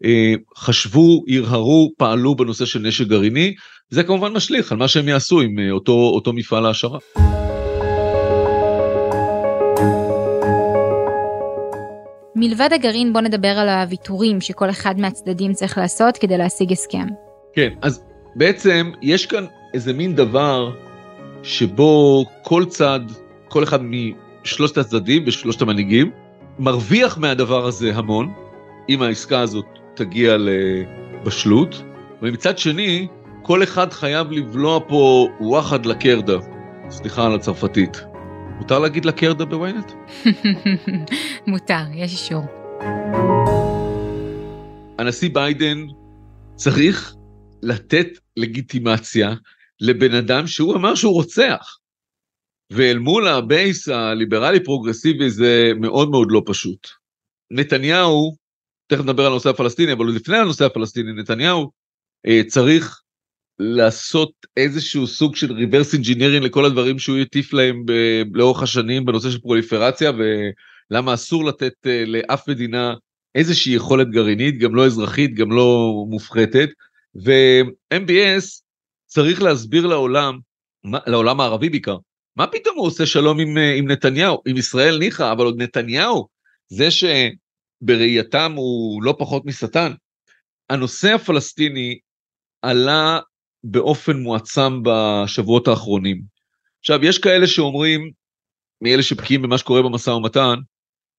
אה, 0.06 0.34
חשבו, 0.58 1.24
הרהרו, 1.28 1.92
פעלו 1.98 2.36
בנושא 2.36 2.66
של 2.66 2.80
נשק 2.80 3.08
גרעיני, 3.08 3.56
זה 3.90 4.04
כמובן 4.04 4.34
משליך 4.34 4.72
על 4.72 4.78
מה 4.78 4.88
שהם 4.88 5.08
יעשו 5.08 5.42
עם 5.42 5.60
אה, 5.60 5.72
אותו, 5.72 5.92
אותו 5.92 6.34
מפעל 6.34 6.66
העשרה. 6.66 7.00
מלבד 12.44 12.70
הגרעין 12.74 13.14
בוא 13.14 13.22
נדבר 13.22 13.48
על 13.48 13.70
הוויתורים 13.70 14.42
שכל 14.42 14.70
אחד 14.70 15.00
מהצדדים 15.00 15.54
צריך 15.54 15.78
לעשות 15.78 16.18
כדי 16.18 16.38
להשיג 16.38 16.72
הסכם. 16.72 17.08
כן, 17.54 17.70
אז 17.82 18.04
בעצם 18.36 18.92
יש 19.02 19.26
כאן 19.26 19.46
איזה 19.74 19.94
מין 19.94 20.16
דבר 20.16 20.72
שבו 21.44 22.26
כל 22.44 22.66
צד, 22.66 23.00
כל 23.50 23.64
אחד 23.64 23.80
משלושת 23.84 24.78
הצדדים 24.78 25.24
ושלושת 25.28 25.62
המנהיגים, 25.62 26.12
מרוויח 26.60 27.18
מהדבר 27.18 27.66
הזה 27.66 27.92
המון, 27.96 28.34
אם 28.90 29.02
העסקה 29.02 29.40
הזאת 29.40 29.66
תגיע 29.96 30.38
לבשלות, 30.38 31.84
ומצד 32.22 32.58
שני, 32.58 33.08
כל 33.42 33.64
אחד 33.64 33.94
חייב 33.94 34.32
לבלוע 34.32 34.80
פה 34.88 35.28
וואחד 35.40 35.86
לקרדה, 35.86 36.38
סליחה 36.90 37.26
על 37.26 37.36
הצרפתית. 37.36 38.11
מותר 38.62 38.80
להגיד 38.80 39.06
לקרדה 39.06 39.46
בוויינט? 39.46 39.92
מותר, 41.48 41.84
יש 41.96 42.12
אישור. 42.12 42.44
הנשיא 45.00 45.30
ביידן 45.34 45.78
צריך 46.56 47.16
לתת 47.64 48.08
לגיטימציה 48.38 49.34
לבן 49.80 50.14
אדם 50.14 50.48
שהוא 50.48 50.76
אמר 50.76 50.96
שהוא 50.96 51.14
רוצח. 51.14 51.78
ואל 52.72 53.00
מול 53.00 53.28
ה 53.28 53.40
base 53.40 53.90
הליברלי 53.90 54.64
פרוגרסיבי 54.64 55.30
זה 55.30 55.72
מאוד 55.80 56.10
מאוד 56.10 56.28
לא 56.32 56.42
פשוט. 56.46 56.88
נתניהו, 57.52 58.36
תכף 58.88 59.04
נדבר 59.04 59.26
על 59.26 59.32
הנושא 59.32 59.50
הפלסטיני, 59.50 59.94
אבל 59.94 60.06
לפני 60.06 60.38
הנושא 60.38 60.66
הפלסטיני, 60.66 61.14
נתניהו 61.14 61.72
אה, 62.28 62.42
צריך 62.48 63.01
לעשות 63.64 64.32
איזשהו 64.58 65.08
סוג 65.08 65.36
של 65.36 65.54
reverse 65.54 65.94
engineering 65.94 66.46
לכל 66.46 66.66
הדברים 66.66 67.00
שהוא 67.00 67.18
הטיף 67.18 67.54
להם 67.54 67.86
ב- 67.86 68.24
לאורך 68.38 68.64
השנים 68.64 69.06
בנושא 69.06 69.30
של 69.30 69.40
פרוליפרציה 69.40 70.12
ולמה 70.92 71.14
אסור 71.14 71.46
לתת 71.46 71.74
uh, 71.86 71.90
לאף 72.08 72.50
מדינה 72.50 72.94
איזושהי 73.36 73.74
יכולת 73.74 74.10
גרעינית, 74.10 74.60
גם 74.60 74.76
לא 74.76 74.86
אזרחית, 74.86 75.36
גם 75.36 75.52
לא 75.52 75.94
מופחתת. 76.10 76.70
ו-MBS 77.26 78.62
צריך 79.06 79.42
להסביר 79.42 79.88
לעולם, 79.88 80.40
לעולם 81.08 81.40
הערבי 81.40 81.70
בעיקר, 81.70 81.98
מה 82.36 82.48
פתאום 82.48 82.78
הוא 82.78 82.88
עושה 82.88 83.06
שלום 83.06 83.40
עם, 83.40 83.58
אה, 83.58 83.76
עם 83.76 83.92
נתניהו, 83.92 84.42
עם 84.48 84.58
ישראל 84.58 84.98
ניחא, 84.98 85.32
אבל 85.32 85.46
עוד 85.46 85.62
נתניהו, 85.62 86.28
זה 86.68 86.88
שבראייתם 86.92 88.54
הוא 88.56 89.04
לא 89.04 89.16
פחות 89.20 89.46
משטן. 89.46 89.92
הנושא 90.70 91.14
הפלסטיני 91.14 92.00
עלה 92.62 93.20
באופן 93.64 94.18
מועצם 94.18 94.84
בשבועות 94.84 95.68
האחרונים. 95.68 96.22
עכשיו, 96.80 97.06
יש 97.06 97.18
כאלה 97.18 97.48
שאומרים, 97.48 98.12
מאלה 98.82 99.04
שבקיאים 99.04 99.42
במה 99.42 99.58
שקורה 99.58 99.82
במשא 99.82 100.10
ומתן, 100.10 100.56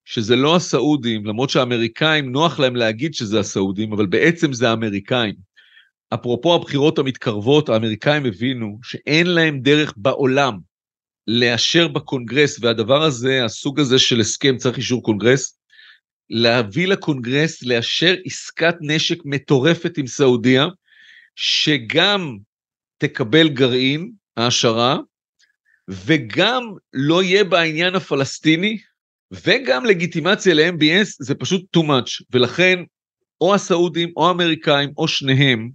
שזה 0.04 0.36
לא 0.36 0.56
הסעודים, 0.56 1.26
למרות 1.26 1.50
שהאמריקאים, 1.50 2.32
נוח 2.32 2.60
להם 2.60 2.76
להגיד 2.76 3.14
שזה 3.14 3.40
הסעודים, 3.40 3.92
אבל 3.92 4.06
בעצם 4.06 4.52
זה 4.52 4.70
האמריקאים. 4.70 5.34
אפרופו 6.14 6.54
הבחירות 6.54 6.98
המתקרבות, 6.98 7.68
האמריקאים 7.68 8.26
הבינו 8.26 8.78
שאין 8.82 9.26
להם 9.26 9.60
דרך 9.60 9.94
בעולם 9.96 10.58
לאשר 11.26 11.88
בקונגרס, 11.88 12.58
והדבר 12.60 13.02
הזה, 13.02 13.44
הסוג 13.44 13.80
הזה 13.80 13.98
של 13.98 14.20
הסכם 14.20 14.56
צריך 14.56 14.76
אישור 14.76 15.02
קונגרס, 15.02 15.58
להביא 16.30 16.86
לקונגרס 16.86 17.62
לאשר 17.62 18.14
עסקת 18.24 18.74
נשק 18.80 19.18
מטורפת 19.24 19.98
עם 19.98 20.06
סעודיה, 20.06 20.66
שגם 21.36 22.36
תקבל 22.98 23.48
גרעין, 23.48 24.12
העשרה, 24.36 24.98
וגם 25.88 26.62
לא 26.92 27.22
יהיה 27.22 27.44
בעניין 27.44 27.94
הפלסטיני, 27.94 28.78
וגם 29.32 29.84
לגיטימציה 29.84 30.54
ל-MBS, 30.54 31.08
זה 31.20 31.34
פשוט 31.34 31.76
too 31.76 31.80
much, 31.80 32.24
ולכן 32.30 32.78
או 33.40 33.54
הסעודים 33.54 34.12
או 34.16 34.28
האמריקאים 34.28 34.92
או 34.96 35.08
שניהם 35.08 35.70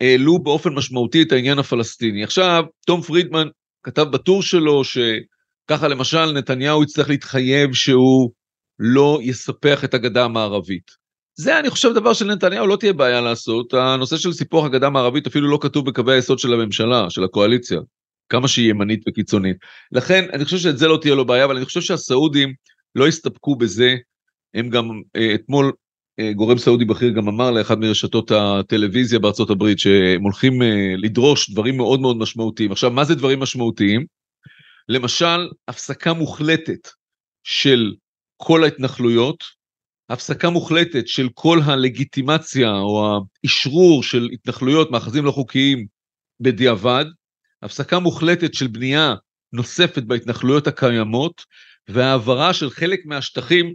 העלו 0.00 0.38
באופן 0.38 0.74
משמעותי 0.74 1.22
את 1.22 1.32
העניין 1.32 1.58
הפלסטיני. 1.58 2.24
עכשיו, 2.24 2.64
תום 2.86 3.02
פרידמן 3.02 3.48
כתב 3.82 4.02
בטור 4.02 4.42
שלו 4.42 4.82
שככה 4.84 5.88
למשל 5.88 6.32
נתניהו 6.32 6.82
יצטרך 6.82 7.08
להתחייב 7.08 7.74
שהוא 7.74 8.32
לא 8.78 9.18
יספח 9.22 9.84
את 9.84 9.94
הגדה 9.94 10.24
המערבית. 10.24 11.01
זה 11.34 11.58
אני 11.58 11.70
חושב 11.70 11.92
דבר 11.92 12.12
שלנתניהו 12.12 12.66
לא 12.66 12.76
תהיה 12.76 12.92
בעיה 12.92 13.20
לעשות, 13.20 13.74
הנושא 13.74 14.16
של 14.16 14.32
סיפוח 14.32 14.64
הגדה 14.64 14.86
המערבית 14.86 15.26
אפילו 15.26 15.50
לא 15.50 15.58
כתוב 15.60 15.86
בקווי 15.86 16.14
היסוד 16.14 16.38
של 16.38 16.54
הממשלה, 16.54 17.10
של 17.10 17.24
הקואליציה, 17.24 17.80
כמה 18.28 18.48
שהיא 18.48 18.70
ימנית 18.70 19.04
וקיצונית. 19.08 19.56
לכן 19.92 20.28
אני 20.32 20.44
חושב 20.44 20.58
שאת 20.58 20.78
זה 20.78 20.88
לא 20.88 20.98
תהיה 21.00 21.14
לו 21.14 21.24
בעיה, 21.24 21.44
אבל 21.44 21.56
אני 21.56 21.64
חושב 21.64 21.80
שהסעודים 21.80 22.54
לא 22.94 23.06
הסתפקו 23.06 23.56
בזה, 23.56 23.96
הם 24.54 24.68
גם 24.68 24.88
אה, 25.16 25.34
אתמול 25.34 25.72
אה, 26.20 26.32
גורם 26.32 26.58
סעודי 26.58 26.84
בכיר 26.84 27.10
גם 27.10 27.28
אמר 27.28 27.50
לאחד 27.50 27.78
מרשתות 27.78 28.30
הטלוויזיה 28.30 29.18
בארצות 29.18 29.50
הברית 29.50 29.78
שהם 29.78 30.22
הולכים 30.22 30.62
אה, 30.62 30.94
לדרוש 30.98 31.50
דברים 31.50 31.76
מאוד 31.76 32.00
מאוד 32.00 32.16
משמעותיים. 32.16 32.72
עכשיו 32.72 32.90
מה 32.90 33.04
זה 33.04 33.14
דברים 33.14 33.40
משמעותיים? 33.40 34.04
למשל 34.88 35.48
הפסקה 35.68 36.12
מוחלטת 36.12 36.88
של 37.44 37.94
כל 38.36 38.64
ההתנחלויות, 38.64 39.44
הפסקה 40.10 40.50
מוחלטת 40.50 41.08
של 41.08 41.28
כל 41.34 41.58
הלגיטימציה 41.64 42.70
או 42.72 43.20
האשרור 43.44 44.02
של 44.02 44.28
התנחלויות, 44.32 44.90
מאחזים 44.90 45.24
לא 45.24 45.30
חוקיים 45.30 45.86
בדיעבד, 46.40 47.04
הפסקה 47.62 47.98
מוחלטת 47.98 48.54
של 48.54 48.66
בנייה 48.66 49.14
נוספת 49.52 50.02
בהתנחלויות 50.02 50.66
הקיימות, 50.66 51.44
והעברה 51.88 52.54
של 52.54 52.70
חלק 52.70 53.00
מהשטחים 53.04 53.72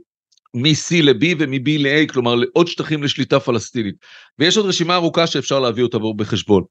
מ-C 0.53 1.03
ל-B 1.03 1.25
ומ-B 1.39 1.69
ל-A, 1.79 2.13
כלומר 2.13 2.35
לעוד 2.35 2.67
שטחים 2.67 3.03
לשליטה 3.03 3.39
פלסטינית. 3.39 3.95
ויש 4.39 4.57
עוד 4.57 4.65
רשימה 4.65 4.95
ארוכה 4.95 5.27
שאפשר 5.27 5.59
להביא 5.59 5.83
אותה 5.83 5.97
בחשבון. 6.17 6.63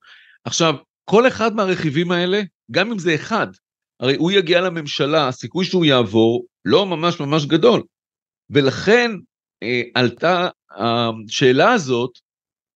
עכשיו, 0.45 0.75
כל 1.05 1.29
אחד 1.29 1.57
מהרכיבים 1.57 2.12
האלה, 2.12 2.42
גם 2.71 2.90
אם 2.92 2.99
זה 2.99 3.14
אחד, 3.14 3.47
הרי 4.01 4.16
הוא 4.16 4.31
יגיע 4.31 4.61
לממשלה, 4.61 5.29
הסיכוי 5.29 5.64
שהוא 5.64 5.85
יעבור 5.85 6.47
לא 6.64 6.87
ממש 6.87 7.21
ממש 7.21 7.47
גדול. 7.47 7.83
ולכן 8.51 9.11
עלתה 9.95 10.49
השאלה 10.71 11.73
הזאת, 11.73 12.11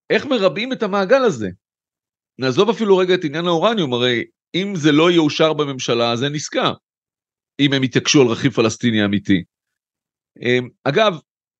איך 0.09 0.25
מרבים 0.25 0.73
את 0.73 0.83
המעגל 0.83 1.23
הזה? 1.23 1.49
נעזוב 2.39 2.69
אפילו 2.69 2.97
רגע 2.97 3.13
את 3.13 3.23
עניין 3.23 3.45
האורניום, 3.45 3.93
הרי 3.93 4.23
אם 4.55 4.73
זה 4.75 4.91
לא 4.91 5.11
יאושר 5.11 5.53
בממשלה, 5.53 6.15
זה 6.15 6.29
נסקע, 6.29 6.71
אם 7.59 7.73
הם 7.73 7.83
יתעקשו 7.83 8.21
על 8.21 8.27
רכיב 8.27 8.51
פלסטיני 8.51 9.05
אמיתי. 9.05 9.43
אה, 10.43 10.59
אגב, 10.83 11.13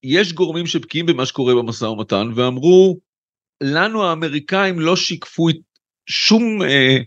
יש 0.03 0.33
גורמים 0.33 0.65
שבקיאים 0.65 1.05
במה 1.05 1.25
שקורה 1.25 1.55
במשא 1.55 1.85
ומתן, 1.85 2.27
ואמרו, 2.35 2.99
לנו 3.63 4.03
האמריקאים 4.03 4.79
לא 4.79 4.95
שיקפו 4.95 5.47
שום 6.05 6.61
אה, 6.61 6.97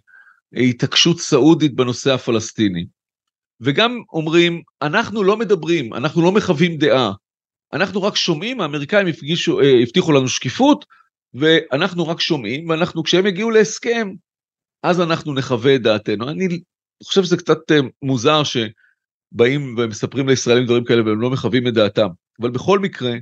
התעקשות 0.68 1.18
סעודית 1.18 1.74
בנושא 1.74 2.14
הפלסטיני. 2.14 2.86
וגם 3.60 4.02
אומרים, 4.12 4.62
אנחנו 4.82 5.22
לא 5.22 5.36
מדברים, 5.36 5.94
אנחנו 5.94 6.22
לא 6.22 6.32
מחווים 6.32 6.76
דעה, 6.76 7.12
אנחנו 7.74 8.02
רק 8.02 8.16
שומעים, 8.16 8.60
האמריקאים 8.60 9.06
הפגישו, 9.06 9.60
אה, 9.60 9.82
הבטיחו 9.82 10.12
לנו 10.12 10.28
שקיפות, 10.28 10.84
ואנחנו 11.34 12.08
רק 12.08 12.20
שומעים, 12.20 12.68
ואנחנו, 12.68 13.02
כשהם 13.02 13.26
יגיעו 13.26 13.50
להסכם, 13.50 14.12
אז 14.82 15.00
אנחנו 15.00 15.34
נחווה 15.34 15.74
את 15.74 15.82
דעתנו. 15.82 16.28
אני 16.30 16.60
חושב 17.04 17.22
שזה 17.22 17.36
קצת 17.36 17.58
אה, 17.70 17.78
מוזר 18.02 18.42
שבאים 18.44 19.74
ומספרים 19.78 20.28
לישראלים 20.28 20.64
דברים 20.64 20.84
כאלה 20.84 21.02
והם 21.06 21.20
לא 21.20 21.30
מחווים 21.30 21.68
את 21.68 21.74
דעתם. 21.74 22.08
אבל 22.40 22.50
בכל 22.50 22.78
מקרה, 22.78 23.12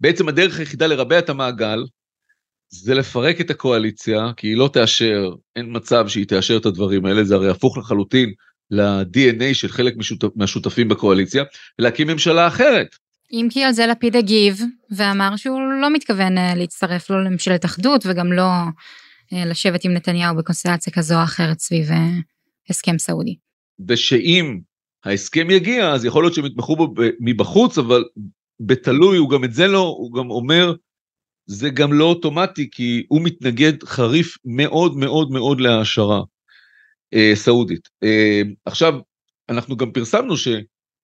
בעצם 0.00 0.28
הדרך 0.28 0.58
היחידה 0.58 0.86
לרבע 0.86 1.18
את 1.18 1.28
המעגל, 1.28 1.84
זה 2.68 2.94
לפרק 2.94 3.40
את 3.40 3.50
הקואליציה, 3.50 4.30
כי 4.36 4.46
היא 4.46 4.56
לא 4.56 4.70
תאשר, 4.72 5.30
אין 5.56 5.76
מצב 5.76 6.08
שהיא 6.08 6.26
תאשר 6.26 6.56
את 6.56 6.66
הדברים 6.66 7.06
האלה, 7.06 7.24
זה 7.24 7.34
הרי 7.34 7.50
הפוך 7.50 7.78
לחלוטין 7.78 8.32
ל-DNA 8.70 9.54
של 9.54 9.68
חלק 9.68 9.94
מהשותפים 10.36 10.88
בקואליציה, 10.88 11.44
ולהקים 11.78 12.06
ממשלה 12.06 12.46
אחרת. 12.46 12.96
אם 13.32 13.48
כי 13.50 13.64
על 13.64 13.72
זה 13.72 13.86
לפיד 13.86 14.16
הגיב 14.16 14.60
ואמר 14.90 15.36
שהוא 15.36 15.60
לא 15.82 15.92
מתכוון 15.92 16.38
אה, 16.38 16.54
להצטרף 16.54 17.10
לא 17.10 17.24
לממשלת 17.24 17.64
אחדות 17.64 18.06
וגם 18.06 18.32
לא 18.32 18.50
אה, 19.32 19.44
לשבת 19.46 19.84
עם 19.84 19.92
נתניהו 19.92 20.36
בקונסטלציה 20.36 20.92
כזו 20.92 21.14
או 21.14 21.22
אחרת 21.24 21.58
סביב 21.58 21.90
אה, 21.90 22.08
הסכם 22.70 22.98
סעודי. 22.98 23.36
ושאם 23.88 24.60
ההסכם 25.04 25.50
יגיע 25.50 25.92
אז 25.92 26.04
יכול 26.04 26.24
להיות 26.24 26.34
שהם 26.34 26.46
יתמכו 26.46 26.76
בו 26.76 26.94
מבחוץ 27.20 27.78
אבל 27.78 28.04
בתלוי 28.60 29.18
הוא 29.18 29.30
גם 29.30 29.44
את 29.44 29.52
זה 29.52 29.66
לא 29.66 29.94
הוא 29.98 30.12
גם 30.14 30.30
אומר 30.30 30.72
זה 31.46 31.70
גם 31.70 31.92
לא 31.92 32.04
אוטומטי, 32.04 32.68
כי 32.70 33.06
הוא 33.08 33.20
מתנגד 33.22 33.84
חריף 33.84 34.36
מאוד 34.44 34.96
מאוד 34.96 35.30
מאוד 35.30 35.60
להעשרה 35.60 36.22
אה, 37.14 37.32
סעודית. 37.34 37.88
אה, 38.02 38.42
עכשיו, 38.64 38.94
אנחנו 39.48 39.76
גם 39.76 39.92
פרסמנו 39.92 40.34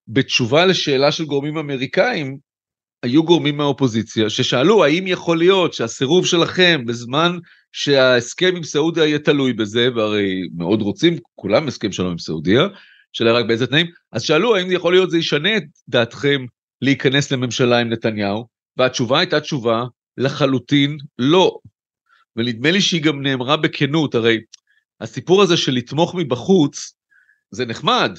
שבתשובה 0.09 0.67
לשאלה 0.67 1.12
של 1.12 1.25
גורמים 1.25 1.59
אמריקאים, 1.59 2.38
היו 3.03 3.25
גורמים 3.25 3.57
מהאופוזיציה 3.57 4.31
ששאלו 4.31 4.85
האם 4.85 5.07
יכול 5.07 5.38
להיות 5.38 5.75
שהסירוב 5.75 6.27
שלכם 6.27 6.85
בזמן 6.87 7.38
שההסכם 7.73 8.57
עם 8.57 8.62
סעודיה 8.62 9.05
יהיה 9.07 9.19
תלוי 9.19 9.53
בזה, 9.53 9.88
והרי 9.97 10.49
מאוד 10.57 10.83
רוצים, 10.83 11.17
כולם 11.35 11.69
הסכם 11.69 11.93
שלום 11.93 12.11
עם 12.11 12.19
סעודיה, 12.19 12.62
שאלה 13.12 13.33
רק 13.33 13.47
באיזה 13.47 13.67
תנאים, 13.67 13.87
אז 14.12 14.23
שאלו 14.23 14.57
האם 14.57 14.73
יכול 14.73 14.93
להיות 14.93 15.11
זה 15.11 15.19
ישנה 15.19 15.57
את 15.57 15.62
דעתכם 15.88 16.45
להיכנס 16.83 17.33
לממשלה 17.33 17.79
עם 17.79 17.88
נתניהו, 17.88 18.47
והתשובה 18.77 19.19
הייתה 19.19 19.41
תשובה 19.41 19.85
לחלוטין 20.19 20.97
לא. 21.19 21.59
ונדמה 22.37 22.71
לי 22.71 22.81
שהיא 22.81 23.03
גם 23.03 23.23
נאמרה 23.23 23.57
בכנות, 23.57 24.15
הרי 24.15 24.38
הסיפור 25.01 25.43
הזה 25.43 25.57
של 25.57 25.73
לתמוך 25.73 26.15
מבחוץ, 26.15 26.97
זה 27.51 27.67
נחמד, 27.67 28.19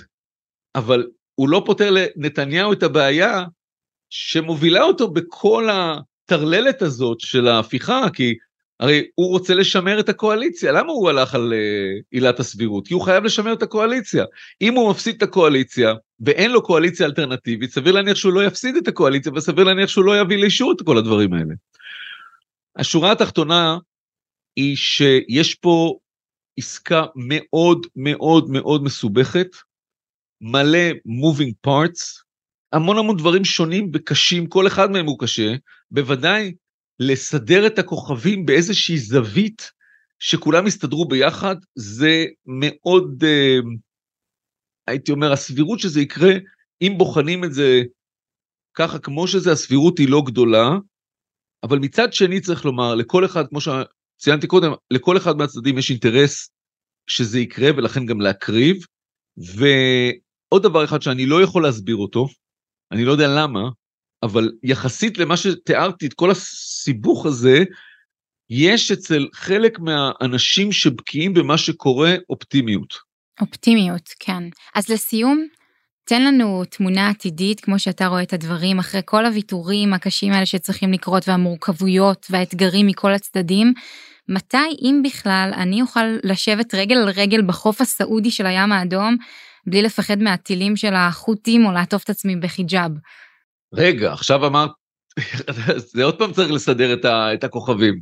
אבל 0.75 1.07
הוא 1.35 1.49
לא 1.49 1.63
פותר 1.65 1.91
לנתניהו 1.91 2.73
את 2.73 2.83
הבעיה 2.83 3.45
שמובילה 4.09 4.83
אותו 4.83 5.11
בכל 5.11 5.69
הטרללת 5.71 6.81
הזאת 6.81 7.19
של 7.19 7.47
ההפיכה, 7.47 8.05
כי 8.13 8.33
הרי 8.79 9.07
הוא 9.15 9.29
רוצה 9.29 9.53
לשמר 9.53 9.99
את 9.99 10.09
הקואליציה, 10.09 10.71
למה 10.71 10.91
הוא 10.91 11.09
הלך 11.09 11.35
על 11.35 11.53
uh, 11.53 12.03
עילת 12.11 12.39
הסבירות? 12.39 12.87
כי 12.87 12.93
הוא 12.93 13.01
חייב 13.01 13.23
לשמר 13.23 13.53
את 13.53 13.63
הקואליציה. 13.63 14.25
אם 14.61 14.73
הוא 14.73 14.91
מפסיד 14.91 15.15
את 15.15 15.23
הקואליציה, 15.23 15.93
ואין 16.19 16.51
לו 16.51 16.61
קואליציה 16.61 17.05
אלטרנטיבית, 17.05 17.71
סביר 17.71 17.93
להניח 17.93 18.15
שהוא 18.15 18.33
לא 18.33 18.45
יפסיד 18.45 18.75
את 18.75 18.87
הקואליציה, 18.87 19.31
וסביר 19.35 19.63
להניח 19.63 19.89
שהוא 19.89 20.05
לא 20.05 20.19
יביא 20.19 20.37
לאישור 20.37 20.71
את 20.71 20.81
כל 20.85 20.97
הדברים 20.97 21.33
האלה. 21.33 21.53
השורה 22.75 23.11
התחתונה 23.11 23.77
היא 24.55 24.75
שיש 24.75 25.55
פה 25.55 25.97
עסקה 26.57 27.05
מאוד 27.15 27.87
מאוד 27.95 28.49
מאוד 28.49 28.83
מסובכת, 28.83 29.47
מלא 30.43 30.91
moving 31.07 31.67
parts, 31.67 32.23
המון 32.73 32.97
המון 32.97 33.17
דברים 33.17 33.45
שונים 33.45 33.91
וקשים, 33.93 34.47
כל 34.47 34.67
אחד 34.67 34.91
מהם 34.91 35.05
הוא 35.05 35.19
קשה, 35.19 35.55
בוודאי 35.91 36.53
לסדר 36.99 37.67
את 37.67 37.79
הכוכבים 37.79 38.45
באיזושהי 38.45 38.97
זווית 38.97 39.71
שכולם 40.19 40.67
יסתדרו 40.67 41.07
ביחד, 41.07 41.55
זה 41.75 42.25
מאוד, 42.45 43.23
אה, 43.23 43.57
הייתי 44.87 45.11
אומר, 45.11 45.31
הסבירות 45.31 45.79
שזה 45.79 46.01
יקרה, 46.01 46.33
אם 46.81 46.93
בוחנים 46.97 47.43
את 47.43 47.53
זה 47.53 47.81
ככה 48.73 48.99
כמו 48.99 49.27
שזה, 49.27 49.51
הסבירות 49.51 49.97
היא 49.97 50.09
לא 50.09 50.21
גדולה, 50.25 50.69
אבל 51.63 51.79
מצד 51.79 52.13
שני 52.13 52.41
צריך 52.41 52.65
לומר, 52.65 52.95
לכל 52.95 53.25
אחד, 53.25 53.47
כמו 53.47 53.59
שציינתי 53.61 54.47
קודם, 54.47 54.71
לכל 54.91 55.17
אחד 55.17 55.37
מהצדדים 55.37 55.77
יש 55.77 55.89
אינטרס 55.89 56.49
שזה 57.07 57.39
יקרה 57.39 57.69
ולכן 57.77 58.05
גם 58.05 58.21
להקריב. 58.21 58.85
ועוד 60.53 60.63
דבר 60.63 60.85
אחד 60.85 61.01
שאני 61.01 61.25
לא 61.25 61.41
יכול 61.41 61.63
להסביר 61.63 61.95
אותו, 61.95 62.27
אני 62.91 63.05
לא 63.05 63.11
יודע 63.11 63.27
למה, 63.27 63.69
אבל 64.23 64.51
יחסית 64.63 65.17
למה 65.17 65.37
שתיארתי, 65.37 66.05
את 66.05 66.13
כל 66.13 66.31
הסיבוך 66.31 67.25
הזה, 67.25 67.63
יש 68.49 68.91
אצל 68.91 69.27
חלק 69.33 69.79
מהאנשים 69.79 70.71
שבקיאים 70.71 71.33
במה 71.33 71.57
שקורה 71.57 72.15
אופטימיות. 72.29 72.93
אופטימיות, 73.41 74.09
כן. 74.19 74.43
אז 74.75 74.89
לסיום, 74.89 75.47
תן 76.05 76.23
לנו 76.23 76.63
תמונה 76.69 77.09
עתידית, 77.09 77.59
כמו 77.59 77.79
שאתה 77.79 78.07
רואה 78.07 78.23
את 78.23 78.33
הדברים, 78.33 78.79
אחרי 78.79 79.01
כל 79.05 79.25
הוויתורים 79.25 79.93
הקשים 79.93 80.33
האלה 80.33 80.45
שצריכים 80.45 80.93
לקרות 80.93 81.27
והמורכבויות 81.29 82.27
והאתגרים 82.29 82.87
מכל 82.87 83.13
הצדדים, 83.13 83.73
מתי, 84.29 84.57
אם 84.81 85.01
בכלל, 85.03 85.51
אני 85.55 85.81
אוכל 85.81 86.05
לשבת 86.23 86.75
רגל 86.75 86.95
על 86.95 87.09
רגל 87.09 87.41
בחוף 87.41 87.81
הסעודי 87.81 88.31
של 88.31 88.45
הים 88.45 88.71
האדום, 88.71 89.17
בלי 89.65 89.81
לפחד 89.81 90.17
מהטילים 90.21 90.75
של 90.75 90.93
החות'ים 90.93 91.65
או 91.65 91.71
לעטוף 91.71 92.03
את 92.03 92.09
עצמי 92.09 92.35
בחיג'אב? 92.35 92.91
רגע, 93.73 94.13
עכשיו 94.13 94.47
אמרת, 94.47 94.71
זה 95.93 96.03
עוד 96.03 96.17
פעם 96.17 96.33
צריך 96.33 96.51
לסדר 96.51 96.93
את, 96.93 97.05
ה, 97.05 97.33
את 97.33 97.43
הכוכבים. 97.43 97.99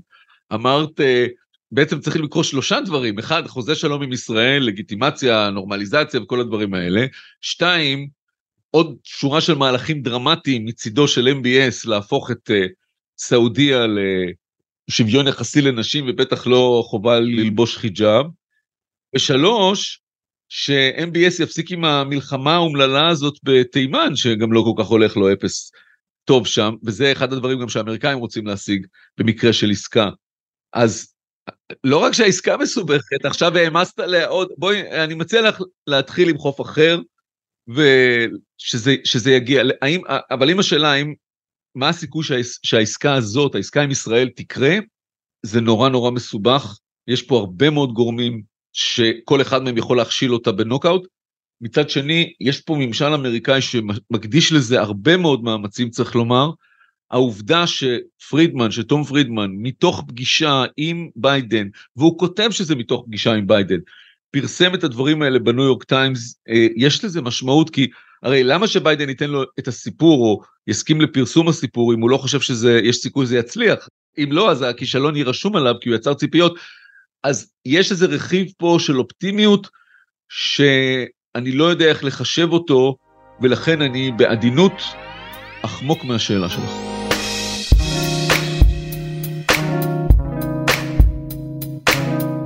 אמרת, 0.54 1.02
אה, 1.02 1.26
בעצם 1.72 2.00
צריכים 2.00 2.24
לקרוא 2.24 2.44
שלושה 2.44 2.82
דברים, 2.82 3.20
אחד, 3.20 3.48
חוזה 3.48 3.76
שלום 3.76 4.04
עם 4.04 4.14
ישראל, 4.14 4.64
לגיטימציה, 4.64 5.50
נורמליזציה 5.50 6.22
וכל 6.22 6.40
הדברים 6.40 6.74
האלה. 6.74 7.06
שתיים, 7.42 8.10
עוד 8.72 8.96
שורה 9.04 9.42
של 9.42 9.56
מהלכים 9.56 10.02
דרמטיים 10.02 10.66
מצידו 10.66 11.08
של 11.08 11.28
MBS 11.28 11.90
להפוך 11.90 12.32
את 12.32 12.50
uh, 12.50 12.54
סעודיה 13.18 13.86
לשוויון 14.90 15.28
יחסי 15.28 15.62
לנשים 15.62 16.06
ובטח 16.08 16.48
לא 16.48 16.84
חובה 16.86 17.20
ללבוש 17.20 17.78
חיג'אב. 17.78 18.26
ושלוש, 19.16 20.02
ש-MBS 20.54 21.44
יפסיק 21.44 21.72
עם 21.72 21.86
המלחמה 21.86 22.54
האומללה 22.54 23.08
הזאת 23.08 23.38
בתימן, 23.44 24.16
שגם 24.16 24.54
לא 24.54 24.64
כל 24.66 24.84
כך 24.84 24.90
הולך 24.90 25.18
לו 25.18 25.34
אפס 25.34 25.72
טוב 26.26 26.48
שם, 26.48 26.76
וזה 26.84 27.12
אחד 27.12 27.34
הדברים 27.34 27.60
גם 27.60 27.70
שהאמריקאים 27.70 28.18
רוצים 28.18 28.48
להשיג 28.48 28.88
במקרה 29.18 29.54
של 29.54 29.72
עסקה. 29.72 30.10
אז 30.74 31.14
לא 31.84 31.98
רק 31.98 32.14
שהעסקה 32.14 32.58
מסובכת, 32.58 33.26
עכשיו 33.26 33.58
העמסת 33.58 34.00
עליה 34.00 34.28
עוד, 34.28 34.50
בואי, 34.58 34.92
אני 35.04 35.14
מציע 35.14 35.42
לך 35.42 35.62
להתחיל 35.88 36.30
עם 36.30 36.38
חוף 36.38 36.62
אחר, 36.62 37.00
ושזה 37.68 39.32
יגיע, 39.32 39.64
האם, 39.82 40.02
אבל 40.32 40.50
אם 40.50 40.60
השאלה, 40.60 40.92
האם, 40.92 41.14
מה 41.76 41.90
הסיכוי 41.90 42.24
שהעס, 42.24 42.60
שהעסקה 42.64 43.14
הזאת, 43.14 43.56
העסקה 43.56 43.82
עם 43.82 43.92
ישראל 43.92 44.30
תקרה, 44.36 44.76
זה 45.46 45.62
נורא 45.62 45.90
נורא 45.90 46.12
מסובך, 46.12 46.78
יש 47.08 47.22
פה 47.22 47.38
הרבה 47.38 47.70
מאוד 47.70 47.94
גורמים 47.94 48.51
שכל 48.74 49.42
אחד 49.42 49.64
מהם 49.64 49.78
יכול 49.78 49.98
להכשיל 49.98 50.34
אותה 50.34 50.52
בנוקאוט. 50.52 51.08
מצד 51.62 51.90
שני, 51.90 52.34
יש 52.42 52.62
פה 52.62 52.76
ממשל 52.76 53.06
אמריקאי 53.06 53.62
שמקדיש 53.62 54.52
לזה 54.52 54.82
הרבה 54.82 55.18
מאוד 55.18 55.44
מאמצים, 55.44 55.90
צריך 55.90 56.16
לומר. 56.16 56.50
העובדה 57.12 57.64
שפרידמן, 57.68 58.72
שתום 58.72 59.04
פרידמן, 59.04 59.52
מתוך 59.54 60.04
פגישה 60.08 60.64
עם 60.78 61.10
ביידן, 61.16 61.68
והוא 61.96 62.20
כותב 62.20 62.52
שזה 62.52 62.76
מתוך 62.76 63.04
פגישה 63.06 63.34
עם 63.34 63.48
ביידן, 63.48 63.80
פרסם 64.32 64.74
את 64.74 64.84
הדברים 64.84 65.22
האלה 65.22 65.40
בניו 65.40 65.64
יורק 65.64 65.84
טיימס, 65.84 66.36
אה, 66.50 66.68
יש 66.76 67.06
לזה 67.06 67.22
משמעות, 67.22 67.70
כי 67.70 67.88
הרי 68.24 68.44
למה 68.44 68.68
שביידן 68.68 69.10
ייתן 69.10 69.30
לו 69.30 69.44
את 69.60 69.68
הסיפור, 69.68 70.26
או 70.26 70.42
יסכים 70.68 71.02
לפרסום 71.02 71.48
הסיפור, 71.48 71.94
אם 71.94 72.02
הוא 72.02 72.10
לא 72.10 72.18
חושב 72.18 72.40
שיש 72.42 72.98
סיכוי 72.98 73.26
שזה 73.26 73.38
יצליח? 73.38 73.88
אם 74.18 74.30
לא, 74.32 74.52
אז 74.52 74.62
הכישלון 74.62 75.16
יהיה 75.16 75.26
רשום 75.26 75.56
עליו, 75.56 75.76
כי 75.82 75.90
הוא 75.90 75.96
יצר 75.96 76.14
ציפיות. 76.14 76.56
אז 77.24 77.52
יש 77.66 77.92
איזה 77.92 78.06
רכיב 78.06 78.48
פה 78.58 78.78
של 78.80 79.00
אופטימיות 79.00 79.68
שאני 80.30 81.52
לא 81.52 81.64
יודע 81.64 81.86
איך 81.86 82.04
לחשב 82.04 82.48
אותו, 82.52 82.96
ולכן 83.42 83.82
אני 83.82 84.12
בעדינות 84.12 84.82
אחמוק 85.62 86.04
מהשאלה 86.04 86.50
שלך. 86.50 86.72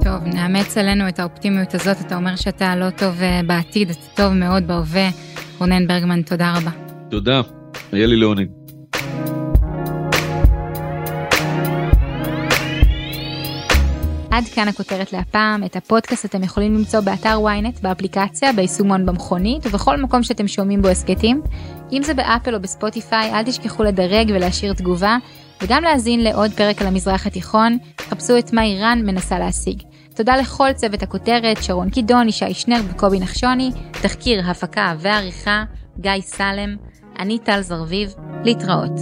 טוב, 0.03 0.23
נאמץ 0.23 0.77
עלינו 0.77 1.09
את 1.09 1.19
האופטימיות 1.19 1.73
הזאת, 1.73 1.97
אתה 2.01 2.15
אומר 2.15 2.35
שאתה 2.35 2.75
לא 2.75 2.89
טוב 2.89 3.21
אה, 3.21 3.41
בעתיד, 3.47 3.89
אתה 3.89 3.99
טוב 4.15 4.33
מאוד 4.33 4.67
בהווה. 4.67 5.09
רונן 5.59 5.87
ברגמן, 5.87 6.21
תודה 6.21 6.53
רבה. 6.57 6.71
תודה, 7.09 7.41
היה 7.91 8.07
לי 8.07 8.15
לעונג. 8.15 8.47
עד 14.35 14.43
כאן 14.43 14.67
הכותרת 14.67 15.13
להפעם, 15.13 15.63
את 15.63 15.75
הפודקאסט 15.75 16.25
אתם 16.25 16.43
יכולים 16.43 16.75
למצוא 16.75 16.99
באתר 16.99 17.37
ynet, 17.37 17.81
באפליקציה, 17.81 18.53
ביישומון 18.53 19.05
במכונית 19.05 19.65
ובכל 19.65 19.97
מקום 19.97 20.23
שאתם 20.23 20.47
שומעים 20.47 20.81
בו 20.81 20.87
הסכתים. 20.87 21.41
אם 21.91 22.03
זה 22.03 22.13
באפל 22.13 22.55
או 22.55 22.59
בספוטיפיי, 22.61 23.33
אל 23.33 23.43
תשכחו 23.43 23.83
לדרג 23.83 24.31
ולהשאיר 24.35 24.73
תגובה, 24.73 25.17
וגם 25.61 25.83
להאזין 25.83 26.23
לעוד 26.23 26.51
פרק 26.51 26.81
על 26.81 26.87
המזרח 26.87 27.27
התיכון, 27.27 27.77
חפשו 28.01 28.37
את 28.37 28.53
מה 28.53 28.63
איראן 28.63 29.01
מנסה 29.05 29.39
להשיג. 29.39 29.81
תודה 30.15 30.35
לכל 30.37 30.73
צוות 30.73 31.03
הכותרת, 31.03 31.63
שרון 31.63 31.89
קידון, 31.89 32.29
ישי 32.29 32.53
שנר 32.53 32.81
וקובי 32.89 33.19
נחשוני, 33.19 33.71
תחקיר, 33.91 34.49
הפקה 34.49 34.93
ועריכה, 34.99 35.63
גיא 35.99 36.11
סלם, 36.21 36.75
אני 37.19 37.39
טל 37.39 37.61
זרביב, 37.61 38.13
להתראות. 38.43 38.99